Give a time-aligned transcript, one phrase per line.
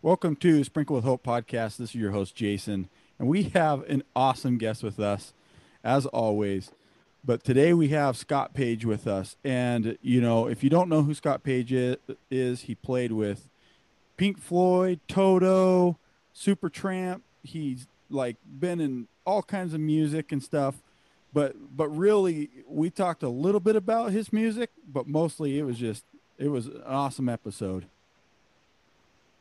[0.00, 1.76] Welcome to Sprinkle with Hope podcast.
[1.76, 5.34] This is your host, Jason, and we have an awesome guest with us,
[5.82, 6.70] as always.
[7.24, 9.34] But today we have Scott Page with us.
[9.42, 11.72] And, you know, if you don't know who Scott Page
[12.30, 13.48] is, he played with
[14.16, 15.98] Pink Floyd, Toto,
[16.32, 17.22] Supertramp.
[17.42, 20.76] He's like been in all kinds of music and stuff.
[21.32, 25.76] But but really we talked a little bit about his music, but mostly it was
[25.76, 26.04] just
[26.38, 27.86] it was an awesome episode.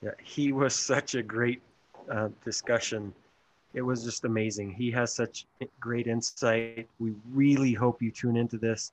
[0.02, 1.62] Yeah, he was such a great
[2.12, 3.14] uh, discussion.
[3.74, 4.72] It was just amazing.
[4.72, 5.46] He has such
[5.80, 6.88] great insight.
[7.00, 8.92] We really hope you tune into this.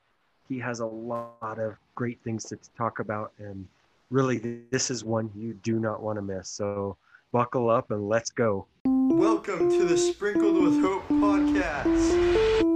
[0.48, 3.66] He has a lot of great things to talk about, and
[4.10, 6.48] really, this is one you do not want to miss.
[6.48, 6.96] So,
[7.32, 8.66] buckle up and let's go.
[8.86, 12.73] Welcome to the Sprinkled with Hope podcast.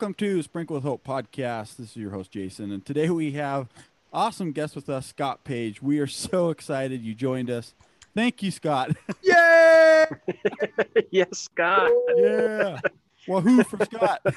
[0.00, 1.74] Welcome to Sprinkle with Hope podcast.
[1.74, 2.70] This is your host, Jason.
[2.70, 3.68] And today we have
[4.12, 5.82] awesome guest with us, Scott Page.
[5.82, 7.74] We are so excited you joined us.
[8.14, 8.92] Thank you, Scott.
[9.24, 10.06] Yay!
[11.10, 11.90] yes, Scott.
[12.14, 12.78] Yeah.
[13.26, 14.20] Well, who for Scott?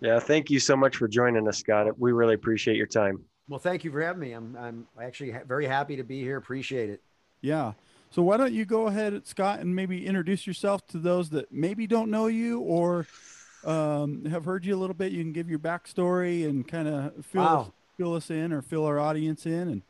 [0.00, 1.86] yeah, thank you so much for joining us, Scott.
[1.96, 3.20] We really appreciate your time.
[3.48, 4.32] Well, thank you for having me.
[4.32, 6.36] I'm I'm actually very happy to be here.
[6.36, 7.00] Appreciate it.
[7.42, 7.74] Yeah.
[8.10, 11.86] So why don't you go ahead, Scott, and maybe introduce yourself to those that maybe
[11.86, 13.06] don't know you or
[13.64, 15.12] um, have heard you a little bit.
[15.12, 17.60] You can give your backstory and kind of fill wow.
[17.60, 19.52] us, fill us in or fill our audience in.
[19.52, 19.82] And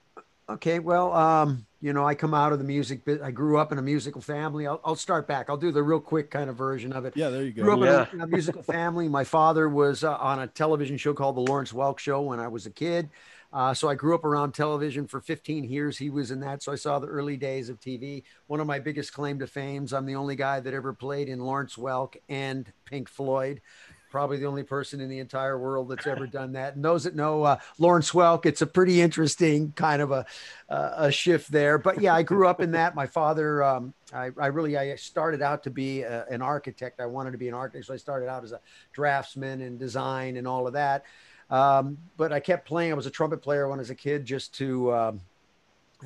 [0.48, 3.22] okay, well, um, you know, I come out of the music bit.
[3.22, 4.66] I grew up in a musical family.
[4.66, 5.50] I'll, I'll, start back.
[5.50, 7.16] I'll do the real quick kind of version of it.
[7.16, 7.64] Yeah, there you go.
[7.64, 8.12] Grew up yeah.
[8.12, 9.08] in, a, in, a, musical family.
[9.08, 12.48] My father was uh, on a television show called The Lawrence Welk Show when I
[12.48, 13.08] was a kid.
[13.52, 15.98] Uh, so I grew up around television for 15 years.
[15.98, 16.62] He was in that.
[16.62, 18.22] So I saw the early days of TV.
[18.46, 21.40] One of my biggest claim to fames, I'm the only guy that ever played in
[21.40, 23.60] Lawrence Welk and Pink Floyd.
[24.10, 26.76] Probably the only person in the entire world that's ever done that.
[26.76, 30.26] And those that know uh, Lawrence Welk, it's a pretty interesting kind of a,
[30.68, 31.78] uh, a shift there.
[31.78, 32.94] But yeah, I grew up in that.
[32.94, 37.00] My father, um, I, I, really, I started out to be a, an architect.
[37.00, 37.86] I wanted to be an architect.
[37.86, 38.60] So I started out as a
[38.92, 41.06] draftsman and design and all of that.
[41.52, 42.90] Um, but I kept playing.
[42.90, 44.92] I was a trumpet player when I was a kid, just to.
[44.92, 45.20] Um,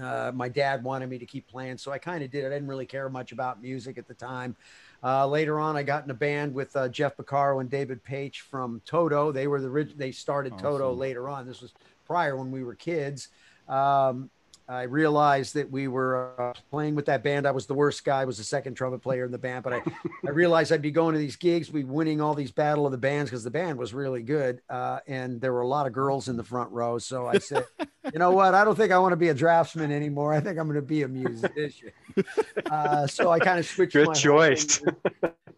[0.02, 2.44] uh, my dad wanted me to keep playing, so I kind of did.
[2.44, 4.54] I didn't really care much about music at the time.
[5.02, 8.40] Uh, later on, I got in a band with uh, Jeff Porcaro and David Paich
[8.40, 9.32] from Toto.
[9.32, 10.64] They were the they started awesome.
[10.64, 11.46] Toto later on.
[11.46, 11.72] This was
[12.06, 13.28] prior when we were kids.
[13.68, 14.28] Um,
[14.69, 17.47] I realized that we were uh, playing with that band.
[17.47, 18.22] I was the worst guy.
[18.22, 19.82] I was the second trumpet player in the band, but I,
[20.27, 22.99] I realized I'd be going to these gigs, be winning all these battle of the
[22.99, 26.28] bands because the band was really good, uh, and there were a lot of girls
[26.28, 26.99] in the front row.
[26.99, 27.65] So I said,
[28.12, 28.55] you know what?
[28.55, 30.32] I don't think I want to be a draftsman anymore.
[30.32, 31.93] I think I'm going to be a musician.
[32.71, 33.93] Uh, so I kind of switched.
[33.93, 34.82] Good choice.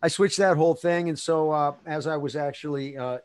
[0.03, 3.19] I switched that whole thing, and so uh, as I was actually uh,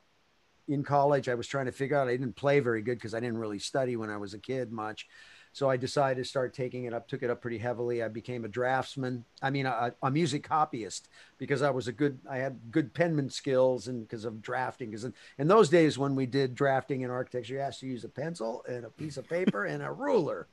[0.68, 2.08] in college, I was trying to figure out.
[2.08, 4.72] I didn't play very good because I didn't really study when I was a kid
[4.72, 5.08] much.
[5.54, 8.02] So I decided to start taking it up, took it up pretty heavily.
[8.02, 9.24] I became a draftsman.
[9.40, 13.30] I mean, a, a music copyist because I was a good, I had good penman
[13.30, 14.90] skills and because of drafting.
[14.90, 18.04] Because in, in, those days when we did drafting in architecture, you had to use
[18.04, 20.48] a pencil and a piece of paper and a ruler,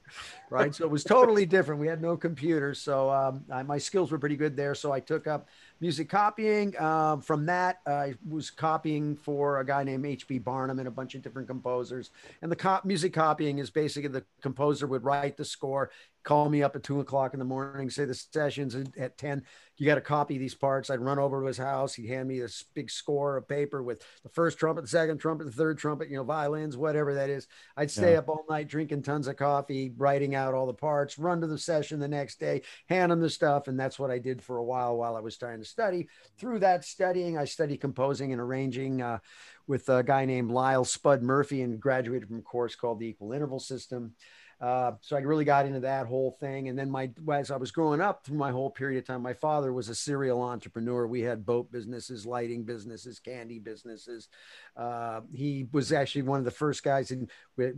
[0.50, 0.75] right?
[0.75, 1.81] So it was totally different.
[1.81, 2.78] We had no computers.
[2.78, 4.75] So um, I, my skills were pretty good there.
[4.75, 5.49] So I took up
[5.81, 6.75] music copying.
[6.79, 10.39] Uh, from that, I was copying for a guy named H.B.
[10.39, 12.11] Barnum and a bunch of different composers.
[12.43, 15.91] And the co- music copying is basically the composer would write the score,
[16.23, 19.43] call me up at two o'clock in the morning, say the session's at 10
[19.81, 20.91] you got to copy these parts.
[20.91, 21.95] I'd run over to his house.
[21.95, 25.45] He'd hand me this big score of paper with the first trumpet, the second trumpet,
[25.45, 27.49] the third trumpet, you know, violins, whatever that is.
[27.79, 28.19] I'd stay yeah.
[28.19, 31.57] up all night drinking tons of coffee, writing out all the parts, run to the
[31.57, 32.61] session the next day,
[32.91, 33.69] hand him the stuff.
[33.69, 36.09] And that's what I did for a while while I was trying to study.
[36.39, 39.21] Through that studying, I studied composing and arranging uh,
[39.67, 43.33] with a guy named Lyle Spud Murphy and graduated from a course called the Equal
[43.33, 44.13] Interval System.
[44.60, 46.69] Uh, so I really got into that whole thing.
[46.69, 49.32] And then my as I was growing up through my whole period of time, my
[49.32, 51.07] father was a serial entrepreneur.
[51.07, 54.28] We had boat businesses, lighting businesses, candy businesses.
[54.77, 57.27] Uh, he was actually one of the first guys who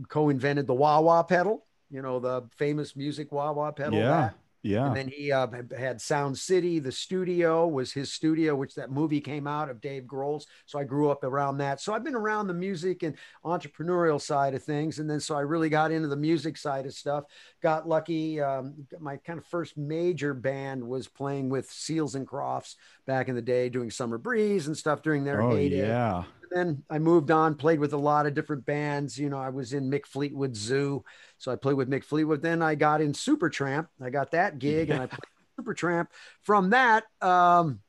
[0.09, 1.65] co-invented the wah wah pedal.
[1.89, 3.99] You know the famous music wah wah pedal.
[3.99, 4.09] Yeah.
[4.09, 4.35] That.
[4.63, 4.87] Yeah.
[4.87, 6.79] And then he uh, had Sound City.
[6.79, 10.47] The studio was his studio, which that movie came out of Dave Grohl's.
[10.65, 11.81] So I grew up around that.
[11.81, 14.99] So I've been around the music and entrepreneurial side of things.
[14.99, 17.25] And then so I really got into the music side of stuff.
[17.61, 18.39] Got lucky.
[18.39, 23.35] Um, my kind of first major band was playing with Seals and Crofts back in
[23.35, 25.87] the day, doing Summer Breeze and stuff during their oh, heyday.
[25.87, 26.23] Yeah
[26.53, 29.17] then I moved on, played with a lot of different bands.
[29.17, 31.03] You know, I was in Mick Fleetwood Zoo,
[31.37, 32.41] so I played with Mick Fleetwood.
[32.41, 33.87] Then I got in Supertramp.
[34.01, 35.19] I got that gig, and I played
[35.59, 36.07] Supertramp.
[36.43, 37.79] From that, um,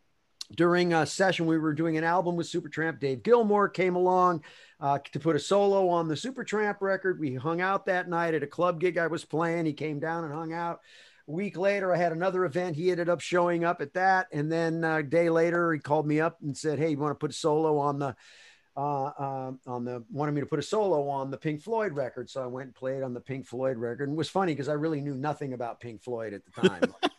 [0.54, 3.00] during a session, we were doing an album with Supertramp.
[3.00, 4.42] Dave Gilmour came along
[4.80, 7.20] uh, to put a solo on the Supertramp record.
[7.20, 9.66] We hung out that night at a club gig I was playing.
[9.66, 10.80] He came down and hung out.
[11.26, 12.76] A week later, I had another event.
[12.76, 14.28] He ended up showing up at that.
[14.32, 17.12] And then uh, a day later, he called me up and said, Hey, you want
[17.12, 18.14] to put a solo on the
[18.76, 22.28] uh, uh, on the wanted me to put a solo on the Pink Floyd record.
[22.28, 24.08] So I went and played on the Pink Floyd record.
[24.08, 26.94] And it was funny because I really knew nothing about Pink Floyd at the time.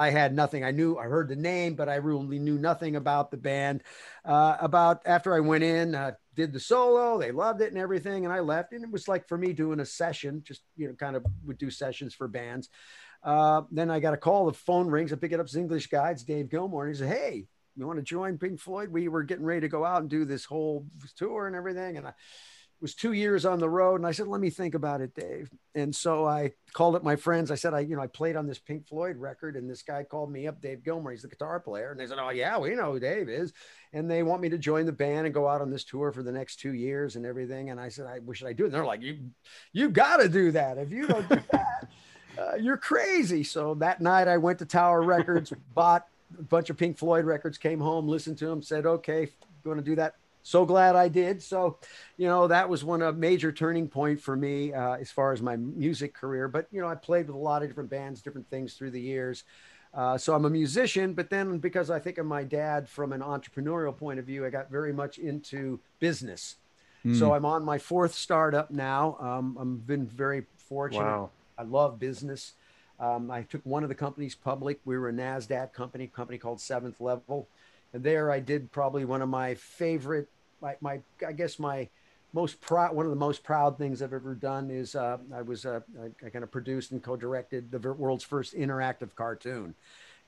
[0.00, 0.64] I had nothing.
[0.64, 3.82] I knew I heard the name, but I really knew nothing about the band.
[4.24, 8.24] Uh, about after I went in, uh, did the solo, they loved it and everything,
[8.24, 8.72] and I left.
[8.72, 11.58] And it was like for me doing a session, just you know, kind of would
[11.58, 12.70] do sessions for bands.
[13.22, 14.46] Uh, then I got a call.
[14.46, 15.12] The phone rings.
[15.12, 15.46] I pick it up.
[15.46, 16.10] It's English guy.
[16.10, 16.86] It's Dave Gilmour.
[16.86, 17.46] And he said, "Hey,
[17.76, 18.90] you want to join Pink Floyd?
[18.90, 20.86] We were getting ready to go out and do this whole
[21.16, 21.96] tour and everything.
[21.96, 22.14] And I
[22.80, 23.96] was two years on the road.
[23.96, 25.50] And I said, let me think about it, Dave.
[25.74, 27.50] And so I called up my friends.
[27.50, 30.02] I said, I, you know, I played on this Pink Floyd record and this guy
[30.02, 31.12] called me up, Dave Gilmour.
[31.12, 31.90] He's the guitar player.
[31.90, 33.52] And they said, oh yeah, we know who Dave is.
[33.92, 36.22] And they want me to join the band and go out on this tour for
[36.22, 37.70] the next two years and everything.
[37.70, 38.64] And I said, I, what should I do?
[38.64, 39.30] And they're like, you,
[39.72, 40.78] you got to do that.
[40.78, 41.88] If you don't do that,
[42.38, 43.44] uh, you're crazy.
[43.44, 46.06] So that night I went to Tower Records, bought
[46.38, 49.28] a bunch of Pink Floyd records, came home, listened to them, said, okay,
[49.64, 50.14] going to do that.
[50.42, 51.42] So glad I did.
[51.42, 51.78] So,
[52.16, 55.42] you know, that was one a major turning point for me uh, as far as
[55.42, 56.48] my music career.
[56.48, 59.00] But you know, I played with a lot of different bands, different things through the
[59.00, 59.44] years.
[59.92, 63.20] Uh, so I'm a musician, but then because I think of my dad from an
[63.20, 66.56] entrepreneurial point of view, I got very much into business.
[67.04, 67.18] Mm.
[67.18, 69.16] So I'm on my fourth startup now.
[69.20, 71.02] Um, I've been very fortunate.
[71.02, 71.30] Wow.
[71.60, 72.54] I love business.
[72.98, 74.80] Um, I took one of the companies public.
[74.86, 77.48] We were a NASDAQ company, company called Seventh Level.
[77.92, 80.28] And there I did probably one of my favorite,
[80.62, 81.88] my, my I guess my
[82.32, 85.66] most proud, one of the most proud things I've ever done is uh, I was,
[85.66, 89.74] uh, I, I kind of produced and co-directed the world's first interactive cartoon.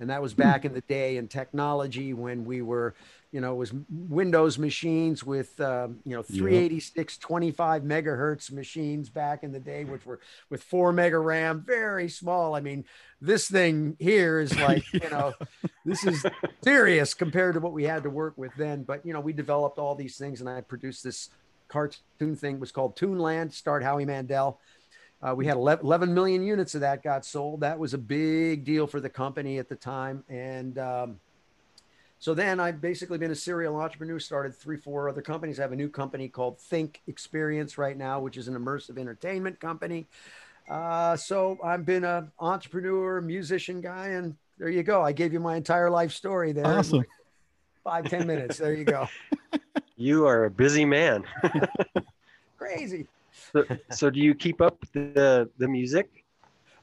[0.03, 2.95] And that was back in the day in technology when we were
[3.33, 7.21] you know, it was Windows machines with, uh, you know, 386, yep.
[7.21, 10.21] 25 megahertz machines back in the day, which were
[10.51, 12.55] with four mega RAM, very small.
[12.55, 12.85] I mean,
[13.23, 15.33] this thing here is like, you know,
[15.87, 16.27] this is
[16.63, 18.83] serious compared to what we had to work with then.
[18.83, 21.31] But, you know, we developed all these things and I produced this
[21.69, 24.61] cartoon thing it was called Tuneland, starred Howie Mandel.
[25.23, 27.61] Uh, we had 11 million units of that got sold.
[27.61, 30.25] That was a big deal for the company at the time.
[30.29, 31.21] And, um,
[32.19, 35.59] so then I've basically been a serial entrepreneur, started three, four other companies.
[35.59, 39.59] I have a new company called Think Experience right now, which is an immersive entertainment
[39.59, 40.07] company.
[40.69, 45.03] Uh, so I've been an entrepreneur, musician guy, and there you go.
[45.03, 46.65] I gave you my entire life story there.
[46.65, 46.99] Awesome.
[46.99, 47.09] Like
[47.83, 48.59] five, ten minutes.
[48.59, 49.09] There you go.
[49.99, 51.23] You are a busy man.
[52.59, 53.07] Crazy.
[53.91, 56.25] So, do you keep up the the music?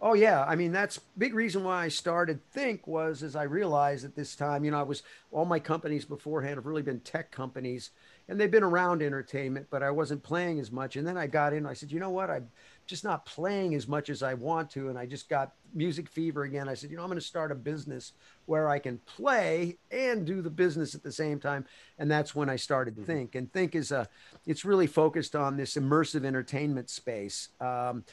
[0.02, 4.06] Oh yeah, I mean that's big reason why I started Think was as I realized
[4.06, 7.32] at this time, you know, I was all my companies beforehand have really been tech
[7.32, 7.92] companies,
[8.28, 10.96] and they've been around entertainment, but I wasn't playing as much.
[10.96, 12.50] And then I got in, I said, you know what, I'm
[12.90, 16.44] just not playing as much as I want to, and I just got music fever
[16.44, 16.68] again.
[16.68, 18.14] I said, you know, I'm going to start a business
[18.48, 21.66] where I can play and do the business at the same time,
[22.00, 23.06] and that's when I started mm-hmm.
[23.06, 23.36] Think.
[23.36, 24.10] And Think is a,
[24.48, 27.50] it's really focused on this immersive entertainment space.
[27.62, 28.04] Um,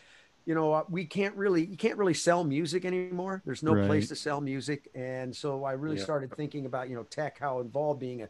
[0.44, 3.43] you know, uh, we can't really, you can't really sell music anymore.
[3.46, 3.87] There's no right.
[3.87, 4.88] place to sell music.
[4.94, 6.05] And so I really yeah.
[6.05, 8.29] started thinking about, you know, tech, how involved being a,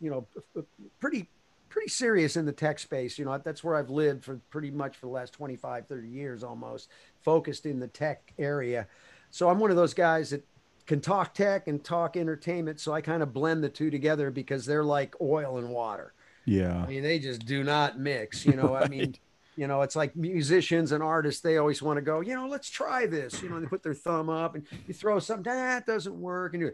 [0.00, 0.64] you know,
[1.00, 1.28] pretty,
[1.68, 3.18] pretty serious in the tech space.
[3.18, 6.44] You know, that's where I've lived for pretty much for the last 25, 30 years
[6.44, 6.88] almost,
[7.22, 8.86] focused in the tech area.
[9.30, 10.44] So I'm one of those guys that
[10.86, 12.80] can talk tech and talk entertainment.
[12.80, 16.14] So I kind of blend the two together because they're like oil and water.
[16.44, 16.82] Yeah.
[16.82, 18.84] I mean, they just do not mix, you know, right.
[18.84, 19.14] I mean,
[19.58, 22.70] you know it's like musicians and artists they always want to go you know let's
[22.70, 26.18] try this you know they put their thumb up and you throw something that doesn't
[26.18, 26.70] work and you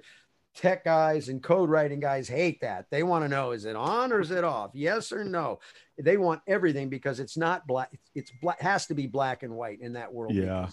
[0.55, 4.13] tech guys and code writing guys hate that they want to know is it on
[4.13, 5.59] or is it off yes or no
[5.99, 9.81] they want everything because it's not black it's black has to be black and white
[9.81, 10.69] in that world yeah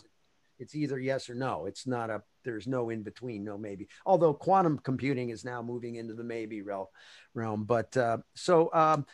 [0.60, 4.34] it's either yes or no it's not a there's no in between no maybe although
[4.34, 6.86] quantum computing is now moving into the maybe realm
[7.34, 9.06] realm but uh, so um,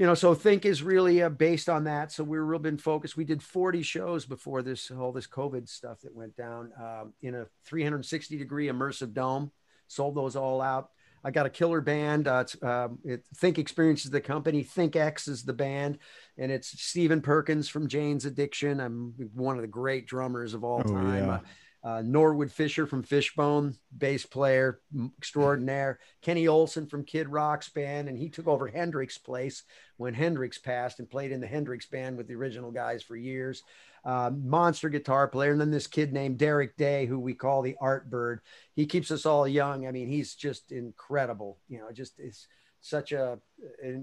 [0.00, 2.10] you know, so Think is really uh, based on that.
[2.10, 3.18] So we're real been focused.
[3.18, 7.34] We did 40 shows before this all this COVID stuff that went down um, in
[7.34, 9.52] a 360 degree immersive dome.
[9.90, 10.90] Sold those all out.
[11.24, 12.28] I got a killer band.
[12.28, 14.62] Uh, it's, um, it, Think Experience is the company.
[14.62, 15.98] Think X is the band,
[16.38, 18.80] and it's Stephen Perkins from Jane's Addiction.
[18.80, 21.26] I'm one of the great drummers of all oh, time.
[21.26, 21.34] Yeah.
[21.34, 21.40] Uh,
[21.82, 24.80] uh, Norwood Fisher from Fishbone, bass player
[25.18, 25.98] extraordinaire.
[26.20, 29.62] Kenny Olson from Kid Rock's band, and he took over Hendrix's place
[29.96, 33.62] when Hendrix passed and played in the Hendrix band with the original guys for years.
[34.04, 35.52] Uh, monster guitar player.
[35.52, 38.40] And then this kid named Derek Day, who we call the Art Bird.
[38.74, 39.86] He keeps us all young.
[39.86, 41.58] I mean, he's just incredible.
[41.68, 42.46] You know, just is
[42.80, 43.38] such a,
[43.84, 44.02] a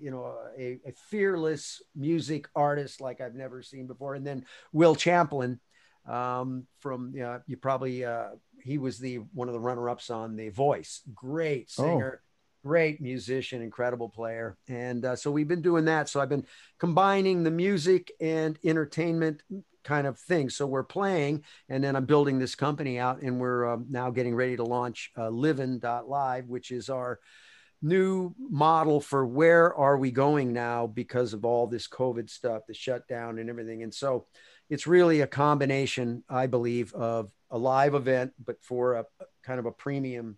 [0.00, 4.14] you know, a, a, fearless music artist like I've never seen before.
[4.14, 5.60] And then Will Champlin
[6.06, 8.30] um, from, you, know, you probably, uh,
[8.62, 11.02] he was the one of the runner ups on The Voice.
[11.14, 11.82] Great oh.
[11.82, 12.20] singer.
[12.22, 12.25] Oh
[12.66, 14.56] great musician, incredible player.
[14.66, 16.08] And uh, so we've been doing that.
[16.08, 16.46] So I've been
[16.78, 19.42] combining the music and entertainment
[19.84, 20.50] kind of thing.
[20.50, 24.34] So we're playing, and then I'm building this company out, and we're um, now getting
[24.34, 27.20] ready to launch uh, Livin.live, which is our
[27.82, 32.74] new model for where are we going now because of all this COVID stuff, the
[32.74, 33.84] shutdown and everything.
[33.84, 34.26] And so
[34.68, 39.04] it's really a combination, I believe, of a live event, but for a
[39.44, 40.36] kind of a premium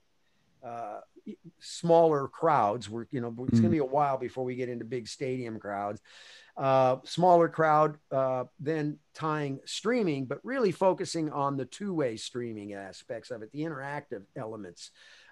[0.63, 1.01] uh,
[1.61, 2.89] smaller crowds.
[2.89, 3.51] We're, you know, it's mm.
[3.51, 6.01] going to be a while before we get into big stadium crowds.
[6.57, 12.75] Uh, smaller crowd, uh, then tying streaming, but really focusing on the two way streaming
[12.75, 14.91] aspects of it, the interactive elements.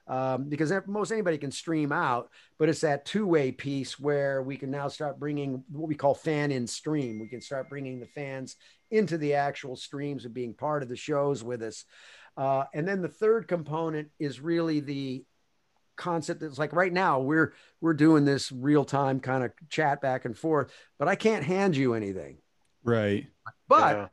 [0.09, 4.57] Um, because most anybody can stream out, but it's that two way piece where we
[4.57, 7.19] can now start bringing what we call fan in stream.
[7.19, 8.55] We can start bringing the fans
[8.93, 11.85] into the actual streams of being part of the shows with us.
[12.37, 15.25] Uh, and then the third component is really the
[15.97, 20.25] concept that's like right now we're we're doing this real time kind of chat back
[20.25, 22.37] and forth but i can't hand you anything
[22.85, 23.27] right
[23.69, 24.09] but yeah.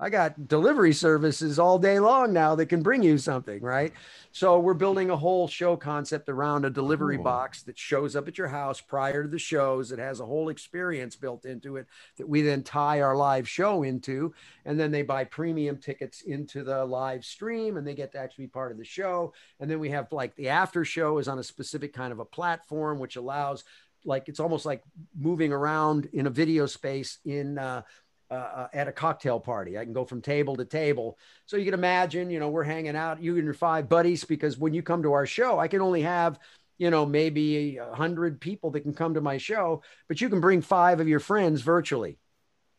[0.00, 3.92] I got delivery services all day long now that can bring you something, right?
[4.30, 7.22] So we're building a whole show concept around a delivery oh.
[7.24, 9.90] box that shows up at your house prior to the shows.
[9.90, 11.86] It has a whole experience built into it
[12.16, 14.32] that we then tie our live show into.
[14.64, 18.44] And then they buy premium tickets into the live stream and they get to actually
[18.44, 19.32] be part of the show.
[19.58, 22.24] And then we have like the after show is on a specific kind of a
[22.24, 23.64] platform, which allows
[24.04, 24.82] like it's almost like
[25.18, 27.82] moving around in a video space in uh,
[28.30, 29.78] uh, uh, at a cocktail party.
[29.78, 31.18] I can go from table to table.
[31.46, 34.58] So you can imagine, you know, we're hanging out, you and your five buddies, because
[34.58, 36.38] when you come to our show, I can only have,
[36.76, 40.40] you know, maybe a hundred people that can come to my show, but you can
[40.40, 42.18] bring five of your friends virtually.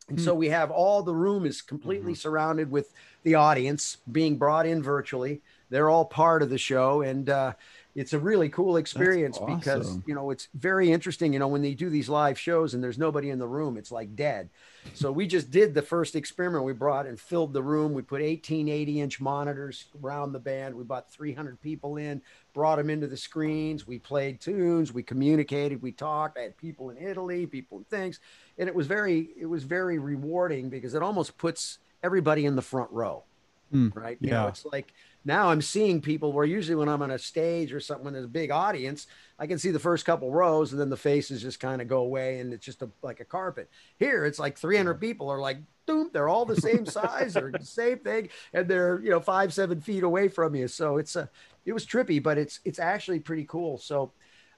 [0.08, 0.24] And hmm.
[0.24, 2.20] so we have all the room is completely mm-hmm.
[2.20, 5.42] surrounded with the audience being brought in virtually.
[5.72, 7.02] They're all part of the show.
[7.02, 7.54] And, uh,
[7.96, 9.58] it's a really cool experience awesome.
[9.58, 12.84] because you know it's very interesting you know when they do these live shows and
[12.84, 14.50] there's nobody in the room it's like dead.
[14.94, 16.64] So we just did the first experiment.
[16.64, 17.94] We brought and filled the room.
[17.94, 20.76] We put 18 80 inch monitors around the band.
[20.76, 22.22] We brought 300 people in
[22.54, 23.86] brought them into the screens.
[23.86, 24.94] We played tunes.
[24.94, 25.82] We communicated.
[25.82, 26.38] We talked.
[26.38, 28.20] I had people in italy people in things.
[28.58, 32.62] And it was very it was very rewarding because it almost puts everybody in the
[32.62, 33.24] front row
[33.74, 34.18] mm, right?
[34.20, 34.42] You yeah.
[34.42, 34.94] know, it's like
[35.26, 38.26] now I'm seeing people where usually when I'm on a stage or something when there's
[38.26, 39.08] a big audience,
[39.38, 42.00] I can see the first couple rows and then the faces just kind of go
[42.00, 43.70] away and it's just a, like a carpet.
[43.98, 47.66] Here it's like 300 people are like, boom, they're all the same size or the
[47.66, 50.68] same thing, and they're you know five seven feet away from you.
[50.68, 51.30] So it's a
[51.66, 53.78] it was trippy, but it's it's actually pretty cool.
[53.78, 54.12] So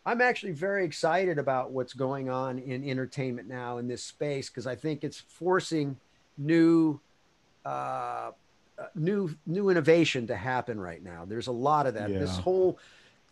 [0.06, 4.68] I'm actually very excited about what's going on in entertainment now in this space because
[4.68, 5.98] I think it's forcing
[6.38, 7.00] new
[7.66, 8.32] uh, uh,
[8.96, 11.26] new new innovation to happen right now.
[11.26, 12.10] There's a lot of that.
[12.10, 12.20] Yeah.
[12.20, 12.80] This whole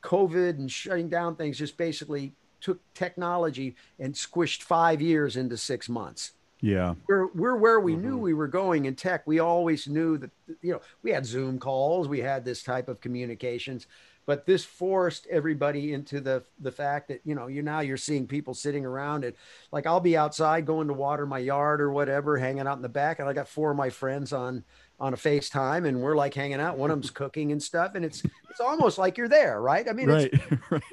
[0.01, 5.89] COVID and shutting down things just basically took technology and squished five years into six
[5.89, 6.31] months.
[6.61, 6.95] Yeah.
[7.07, 8.01] We're, we're where we mm-hmm.
[8.01, 9.25] knew we were going in tech.
[9.25, 12.99] We always knew that, you know, we had Zoom calls, we had this type of
[12.99, 13.87] communications,
[14.25, 18.27] but this forced everybody into the, the fact that, you know, you now you're seeing
[18.27, 19.37] people sitting around it.
[19.71, 22.89] Like I'll be outside going to water my yard or whatever, hanging out in the
[22.89, 23.19] back.
[23.19, 24.65] And I got four of my friends on
[24.99, 26.77] on a FaceTime and we're like hanging out.
[26.77, 29.87] One of them's cooking and stuff, and it's it's almost like you're there, right?
[29.87, 30.33] I mean, right.
[30.69, 30.83] right.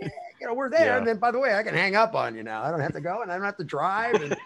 [0.40, 0.86] you know, we're there.
[0.86, 0.98] Yeah.
[0.98, 2.62] And then by the way, I can hang up on you now.
[2.62, 4.14] I don't have to go and I don't have to drive.
[4.16, 4.36] And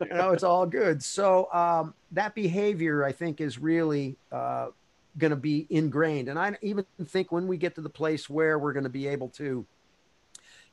[0.00, 1.02] you know, it's all good.
[1.02, 4.68] So um, that behavior, I think, is really uh,
[5.18, 6.28] going to be ingrained.
[6.28, 9.06] And I even think when we get to the place where we're going to be
[9.06, 9.66] able to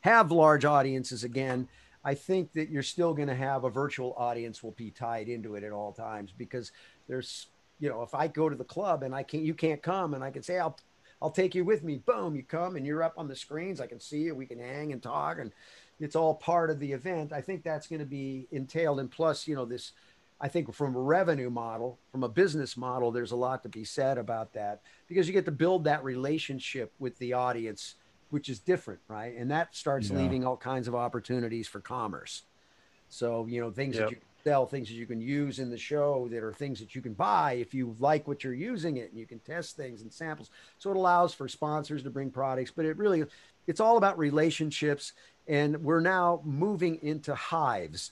[0.03, 1.67] have large audiences again.
[2.03, 5.55] I think that you're still going to have a virtual audience will be tied into
[5.55, 6.73] it at all times because
[7.07, 7.47] there's
[7.83, 10.23] you know, if I go to the club and I can't, you can't come, and
[10.23, 10.79] I can say, I'll,
[11.21, 11.97] I'll take you with me.
[11.97, 13.81] Boom, you come and you're up on the screens.
[13.81, 14.35] I can see you.
[14.35, 15.51] We can hang and talk, and
[15.99, 17.33] it's all part of the event.
[17.33, 19.91] I think that's going to be entailed, and plus, you know, this.
[20.39, 23.83] I think from a revenue model, from a business model, there's a lot to be
[23.83, 27.95] said about that because you get to build that relationship with the audience,
[28.29, 29.35] which is different, right?
[29.37, 30.19] And that starts yeah.
[30.19, 32.43] leaving all kinds of opportunities for commerce.
[33.09, 34.05] So, you know, things yep.
[34.05, 36.95] that you sell things that you can use in the show that are things that
[36.95, 40.01] you can buy if you like what you're using it and you can test things
[40.01, 43.23] and samples so it allows for sponsors to bring products but it really
[43.67, 45.13] it's all about relationships
[45.47, 48.12] and we're now moving into hives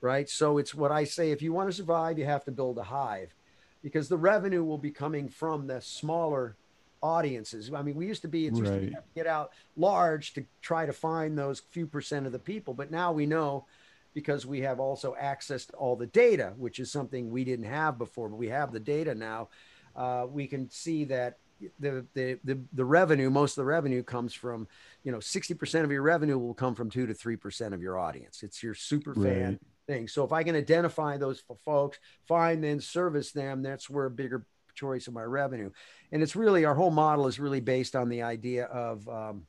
[0.00, 0.28] right?
[0.28, 2.82] So it's what I say if you want to survive, you have to build a
[2.82, 3.34] hive
[3.82, 6.56] because the revenue will be coming from the smaller
[7.02, 7.70] audiences.
[7.74, 8.90] I mean, we used to be, it's used to Right.
[8.90, 12.74] to get out large to try to find those few percent of the people.
[12.74, 13.66] But now we know
[14.14, 17.98] because we have also access to all the data, which is something we didn't have
[17.98, 19.48] before, but we have the data now.
[19.96, 21.38] Uh, we can see that
[21.78, 24.66] the, the the the revenue, most of the revenue comes from,
[25.04, 27.80] you know, sixty percent of your revenue will come from two to three percent of
[27.80, 28.42] your audience.
[28.42, 29.58] It's your super fan Right.
[29.86, 30.08] thing.
[30.08, 34.44] So if I can identify those folks, find and service them, that's where a bigger
[34.74, 35.70] choice of my revenue.
[36.10, 39.46] And it's really our whole model is really based on the idea of um,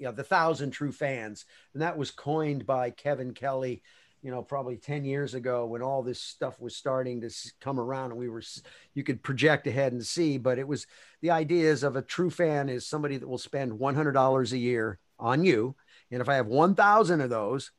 [0.00, 3.82] you know the thousand true fans, and that was coined by Kevin Kelly.
[4.22, 8.10] You know, probably 10 years ago when all this stuff was starting to come around
[8.10, 8.42] and we were,
[8.92, 10.86] you could project ahead and see, but it was
[11.22, 14.98] the idea is of a true fan is somebody that will spend $100 a year
[15.18, 15.74] on you.
[16.10, 17.70] And if I have 1,000 of those,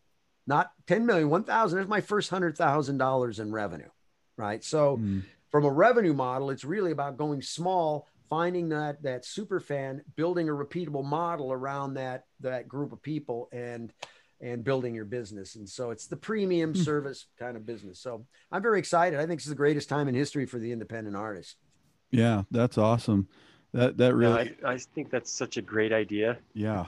[0.48, 3.90] not 10 million, 1,000 is my first $100,000 in revenue,
[4.36, 4.63] right?
[4.63, 5.22] So Mm.
[5.51, 10.48] from a revenue model, it's really about going small, finding that that super fan, building
[10.48, 13.94] a repeatable model around that that group of people, and
[14.40, 15.56] and building your business.
[15.56, 16.80] And so it's the premium Hmm.
[16.82, 18.00] service kind of business.
[18.00, 19.20] So I'm very excited.
[19.20, 21.58] I think this is the greatest time in history for the independent artist.
[22.10, 23.28] Yeah, that's awesome.
[23.74, 26.38] That that Yeah, really, I, I think that's such a great idea.
[26.54, 26.86] yeah,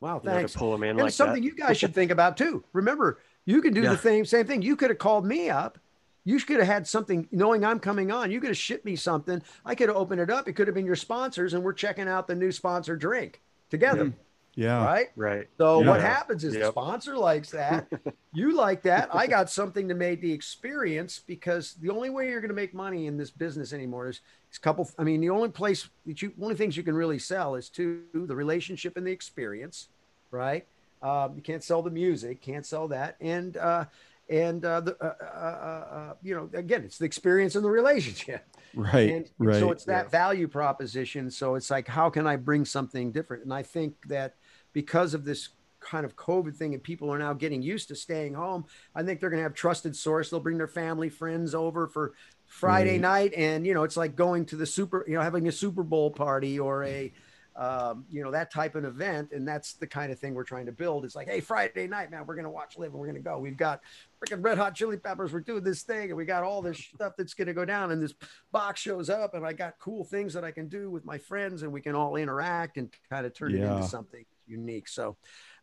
[0.00, 0.52] Wow, You know, thanks.
[0.54, 1.46] to pull them in and like it's something that.
[1.48, 2.64] you guys should think about too.
[2.72, 3.90] Remember, you can do Yeah.
[3.92, 4.60] the same same thing.
[4.62, 5.78] You could have called me up.
[6.24, 8.30] You could have had something, knowing I'm coming on.
[8.30, 9.42] You could have shipped me something.
[9.64, 10.48] I could have opened it up.
[10.48, 14.12] It could have been your sponsors, and we're checking out the new sponsor drink together,
[14.54, 15.06] yeah, right?
[15.16, 15.48] Right.
[15.58, 17.88] So what happens is the sponsor likes that.
[18.34, 19.08] you like that.
[19.14, 22.74] I got something to make the experience because the only way you're going to make
[22.74, 24.90] money in this business anymore is, is a couple.
[24.98, 28.02] I mean, the only place that you, only things you can really sell is to
[28.12, 29.88] the relationship and the experience,
[30.30, 30.66] right?
[31.00, 33.86] Um, you can't sell the music, can't sell that, and uh,
[34.30, 38.46] and uh, the uh, uh, uh, you know again, it's the experience and the relationship.
[38.74, 39.58] right, And, and right.
[39.58, 40.10] so it's that Yeah.
[40.10, 41.30] value proposition.
[41.30, 43.42] So it's like, how can I bring something different?
[43.44, 44.36] And I think that
[44.72, 48.34] because of this kind of COVID thing and people are now getting used to staying
[48.34, 50.30] home, I think they're going to have trusted source.
[50.30, 52.12] They'll bring their family, friends over for
[52.46, 53.00] Friday Right.
[53.00, 53.34] night.
[53.34, 56.10] And, you know, it's like going to the super, you know, having a Super Bowl
[56.10, 57.12] party or a,
[57.60, 59.32] um, you know, that type of event.
[59.32, 61.04] And that's the kind of thing we're trying to build.
[61.04, 63.22] It's like, hey, Friday night, man, we're going to watch live and we're going to
[63.22, 63.38] go.
[63.38, 63.82] We've got
[64.18, 65.30] freaking red hot chili peppers.
[65.30, 67.90] We're doing this thing and we got all this stuff that's going to go down.
[67.90, 68.14] And this
[68.50, 71.62] box shows up and I got cool things that I can do with my friends
[71.62, 74.88] and we can all interact and kind of turn it into something unique.
[74.88, 75.18] So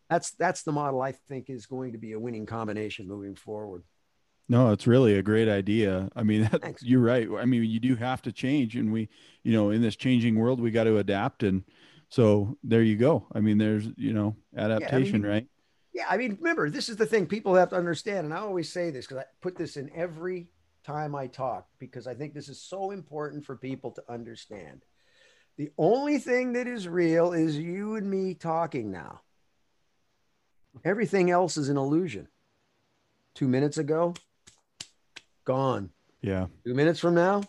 [0.07, 3.81] that's that's the model I think is going to be a winning combination moving forward.
[4.49, 6.09] No, it's really a great idea.
[6.15, 7.27] I mean, that, you're right.
[7.37, 9.09] I mean, you do have to change, and we,
[9.43, 11.43] you know, in this changing world, we got to adapt.
[11.43, 11.63] And
[12.09, 13.27] so there you go.
[13.33, 15.47] I mean, there's, you know, adaptation, you- right?
[15.93, 18.71] Yeah, I mean, remember, this is the thing people have to understand, and I always
[18.71, 20.47] say this because I put this in every
[20.83, 24.85] time I talk because I think this is so important for people to understand.
[25.57, 29.21] The only thing that is real is you and me talking now.
[30.85, 32.27] Everything else is an illusion.
[33.33, 34.13] Two minutes ago,
[35.45, 35.89] gone.
[36.21, 36.45] Yeah.
[36.63, 37.41] Two minutes from now,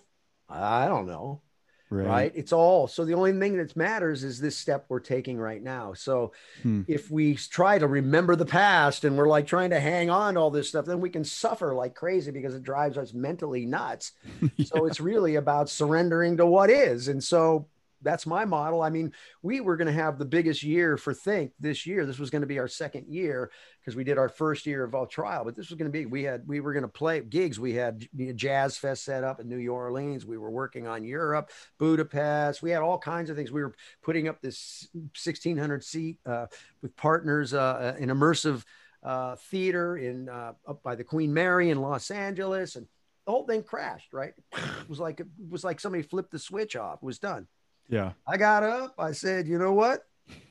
[0.48, 1.42] I don't know
[1.90, 2.06] Right.
[2.06, 2.32] right.
[2.34, 5.94] It's all so the only thing that matters is this step we're taking right now.
[5.94, 6.82] So Hmm.
[6.86, 10.40] if we try to remember the past and we're like trying to hang on to
[10.40, 14.12] all this stuff, then we can suffer like crazy because it drives us mentally nuts.
[14.66, 17.08] So it's really about surrendering to what is.
[17.08, 17.68] And so
[18.02, 18.82] that's my model.
[18.82, 22.06] I mean, we were going to have the biggest year for Think this year.
[22.06, 24.94] This was going to be our second year because we did our first year of
[24.94, 27.20] all trial, but this was going to be, we had, we were going to play
[27.20, 27.58] gigs.
[27.58, 28.06] We had
[28.36, 30.26] Jazz Fest set up in New Orleans.
[30.26, 32.62] We were working on Europe, Budapest.
[32.62, 33.50] We had all kinds of things.
[33.50, 36.46] We were putting up this 1600 seat uh,
[36.82, 38.64] with partners, uh, an immersive
[39.02, 42.76] uh, theater in uh, up by the Queen Mary in Los Angeles.
[42.76, 42.86] And
[43.26, 44.32] the whole thing crashed, right?
[44.56, 46.98] It was like, it was like somebody flipped the switch off.
[47.02, 47.46] It was done.
[47.88, 48.12] Yeah.
[48.26, 48.94] I got up.
[48.98, 50.04] I said, you know what?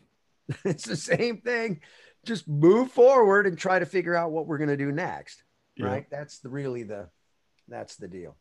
[0.65, 1.81] it's the same thing.
[2.25, 5.43] Just move forward and try to figure out what we're going to do next.
[5.75, 5.85] Yeah.
[5.85, 6.09] Right.
[6.09, 7.09] That's the really the
[7.67, 8.35] that's the deal.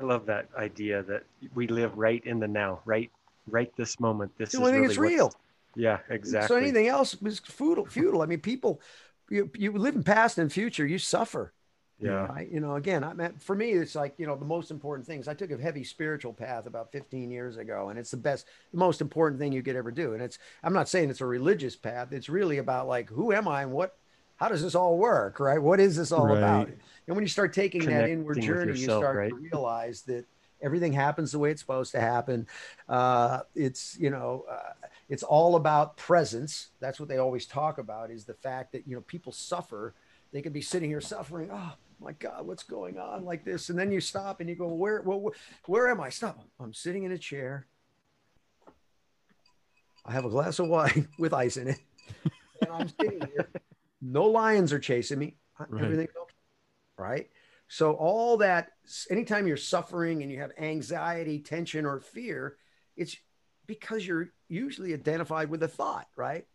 [0.00, 3.10] I love that idea that we live right in the now, right,
[3.48, 4.30] right this moment.
[4.38, 5.32] This It's the is only thing really that's real.
[5.74, 6.48] Yeah, exactly.
[6.48, 7.84] So anything else is futile.
[7.84, 8.22] Futile.
[8.22, 8.80] I mean, people,
[9.28, 11.52] you, you live in past and future, you suffer.
[12.00, 12.26] Yeah.
[12.26, 12.48] Right?
[12.50, 15.26] You know, again, I mean, for me, it's like, you know, the most important things.
[15.26, 18.78] I took a heavy spiritual path about 15 years ago, and it's the best, the
[18.78, 20.12] most important thing you could ever do.
[20.12, 22.12] And it's, I'm not saying it's a religious path.
[22.12, 23.96] It's really about like, who am I and what,
[24.36, 25.40] how does this all work?
[25.40, 25.60] Right?
[25.60, 26.68] What is this all about?
[27.08, 29.30] And when you start taking that inward Connecting journey, you start right?
[29.30, 30.24] to realize that
[30.60, 32.46] everything happens the way it's supposed to happen.
[32.88, 36.68] Uh, it's, you know, uh, it's all about presence.
[36.78, 39.94] That's what they always talk about is the fact that, you know, people suffer
[40.32, 41.50] they could be sitting here suffering.
[41.52, 43.70] Oh my God, what's going on like this?
[43.70, 45.32] And then you stop and you go, where, where,
[45.66, 46.10] where am I?
[46.10, 46.40] Stop.
[46.60, 47.66] I'm sitting in a chair.
[50.04, 51.78] I have a glass of wine with ice in it.
[52.62, 53.50] And I'm sitting here.
[54.00, 55.36] No lions are chasing me.
[55.58, 55.84] Right.
[55.84, 56.34] Everything's okay.
[56.96, 57.30] Right.
[57.68, 58.72] So all that,
[59.10, 62.56] anytime you're suffering and you have anxiety, tension, or fear,
[62.96, 63.16] it's
[63.66, 66.46] because you're usually identified with a thought, right?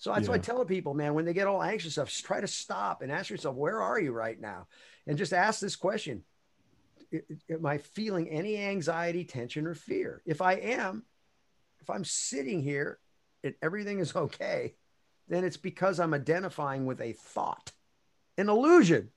[0.00, 2.40] So that's why I tell people, man, when they get all anxious stuff, just try
[2.40, 4.66] to stop and ask yourself, where are you right now?
[5.06, 6.24] And just ask this question.
[7.12, 7.16] "I-
[7.50, 10.22] I- Am I feeling any anxiety, tension, or fear?
[10.24, 11.04] If I am,
[11.82, 12.98] if I'm sitting here
[13.44, 14.74] and everything is okay,
[15.28, 17.70] then it's because I'm identifying with a thought,
[18.38, 19.12] an illusion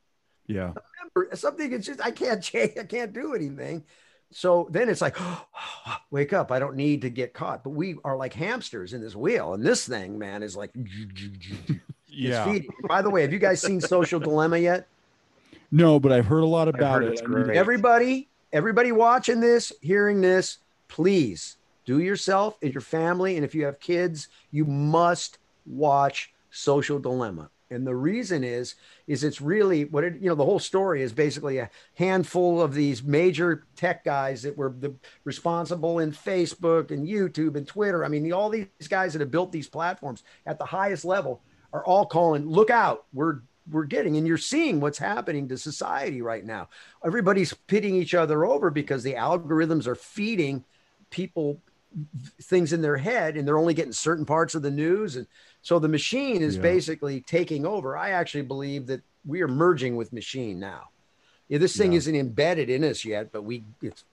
[0.48, 0.74] Yeah.
[1.14, 3.86] remember something it's just I can't change, I can't do anything.
[4.34, 5.16] So then it's like,
[6.12, 6.52] wake up.
[6.52, 7.64] I don't need to get caught.
[7.64, 9.54] But we are like hamsters in this wheel.
[9.54, 10.72] And this thing, man, is like
[12.08, 12.46] Yeah.
[12.46, 12.70] feeding.
[12.88, 14.88] By the way, have you guys seen Social Dilemma yet?
[15.72, 17.14] No, but I've heard a lot about it.
[17.14, 17.58] it's I need to- great.
[17.58, 23.36] Everybody, everybody watching this, hearing this, please do yourself and your family.
[23.36, 27.50] And if you have kids, you must watch Social Dilemma.
[27.74, 28.76] And the reason is,
[29.08, 32.74] is it's really what it, you know, the whole story is basically a handful of
[32.74, 38.06] these major tech guys that were the responsible in Facebook and YouTube and Twitter.
[38.06, 41.42] I mean, all these guys that have built these platforms at the highest level
[41.74, 43.40] are all calling, look out, we're
[43.72, 46.68] we're getting, and you're seeing what's happening to society right now.
[47.06, 50.66] Everybody's pitting each other over because the algorithms are feeding
[51.10, 51.62] people
[52.42, 55.28] things in their head and they're only getting certain parts of the news and
[55.64, 56.62] so the machine is Yeah.
[56.62, 57.98] basically taking over.
[57.98, 60.90] I actually believe that we are merging with machine now.
[61.48, 61.98] Yeah, this thing Yeah.
[62.00, 64.04] isn't embedded in us yet but we it's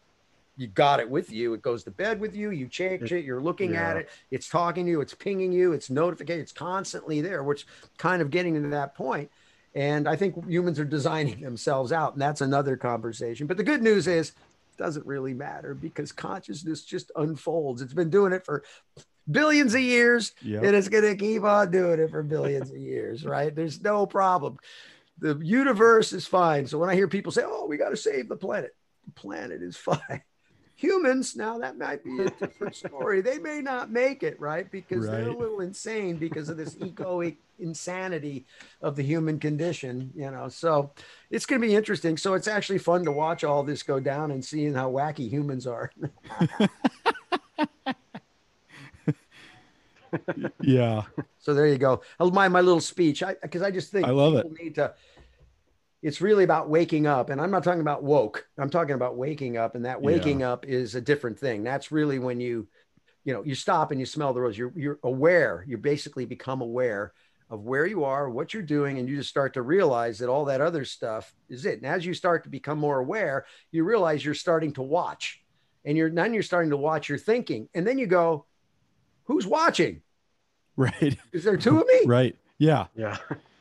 [0.57, 1.55] you got it with you.
[1.55, 2.51] It goes to bed with you.
[2.51, 4.09] You change it you're looking at it.
[4.31, 5.01] It's talking to you.
[5.01, 5.73] It's pinging you.
[5.73, 7.67] It's notification it's constantly there which
[7.99, 9.29] kind of getting to that point.
[9.29, 9.31] point.
[9.75, 13.47] And i think humans are designing themselves out and that's another conversation.
[13.49, 17.83] But the good news is it doesn't really matter because consciousness just unfolds.
[17.83, 18.63] It's been doing it for
[19.29, 20.59] billions of years Yeah.
[20.63, 23.55] and it's going to keep on doing it for billions of years, right?
[23.55, 24.59] There's no problem.
[25.19, 26.67] The universe is fine.
[26.67, 28.75] So when I hear people say, oh, we got to save the planet,
[29.07, 30.23] the planet is fine.
[30.77, 33.21] Humans, now that might be a different story.
[33.21, 34.71] They may not make it, right?
[34.71, 38.47] Because they're a little insane because of this egoic insanity
[38.81, 40.49] of the human condition, you know.
[40.49, 40.93] So
[41.31, 42.17] it's going to be interesting.
[42.17, 45.67] So it's actually fun to watch all this go down and seeing how wacky humans
[45.67, 45.91] are.
[50.63, 51.03] yeah.
[51.39, 52.03] So there you go.
[52.19, 54.47] Oh, I'll my little speech because I, just think I love it.
[54.63, 54.95] need to.
[56.03, 58.47] It's really about waking up, and I'm not talking about woke.
[58.57, 61.63] I'm talking about waking up, and that waking up is a different thing.
[61.63, 62.69] That's really when you,
[63.25, 64.57] you know, you stop and you smell the rose.
[64.57, 65.65] You're you're aware.
[65.69, 67.13] You basically become aware
[67.51, 70.45] of where you are, what you're doing, and you just start to realize that all
[70.47, 71.79] that other stuff is it.
[71.79, 75.43] And as you start to become more aware, you realize you're starting to watch,
[75.85, 78.47] and you're then you're starting to watch your thinking, and then you go,
[79.25, 80.03] "Who's watching?
[80.81, 81.17] Right.
[81.33, 82.37] Is there two of me?" Right.
[82.59, 82.87] Yeah.
[82.95, 83.17] Yeah.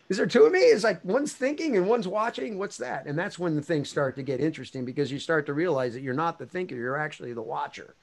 [0.10, 0.60] Is there two of me?
[0.60, 2.58] It's like one's thinking and one's watching.
[2.58, 3.05] What's that?
[3.05, 6.01] And that's when the things start to get interesting because you start to realize that
[6.01, 7.95] you're not the thinker, you're actually the watcher.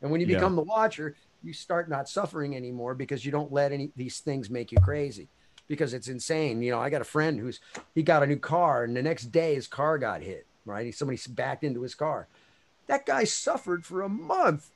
[0.00, 0.38] And when you Yeah.
[0.38, 4.48] become the watcher, you start not suffering anymore because you don't let any these things
[4.48, 5.28] make you crazy
[5.68, 6.62] because it's insane.
[6.62, 7.60] You know, I got a friend who's
[7.94, 10.86] he got a new car and the next day his car got hit, right?
[10.86, 12.28] He, somebody backed into his car.
[12.86, 14.70] That guy suffered for a month.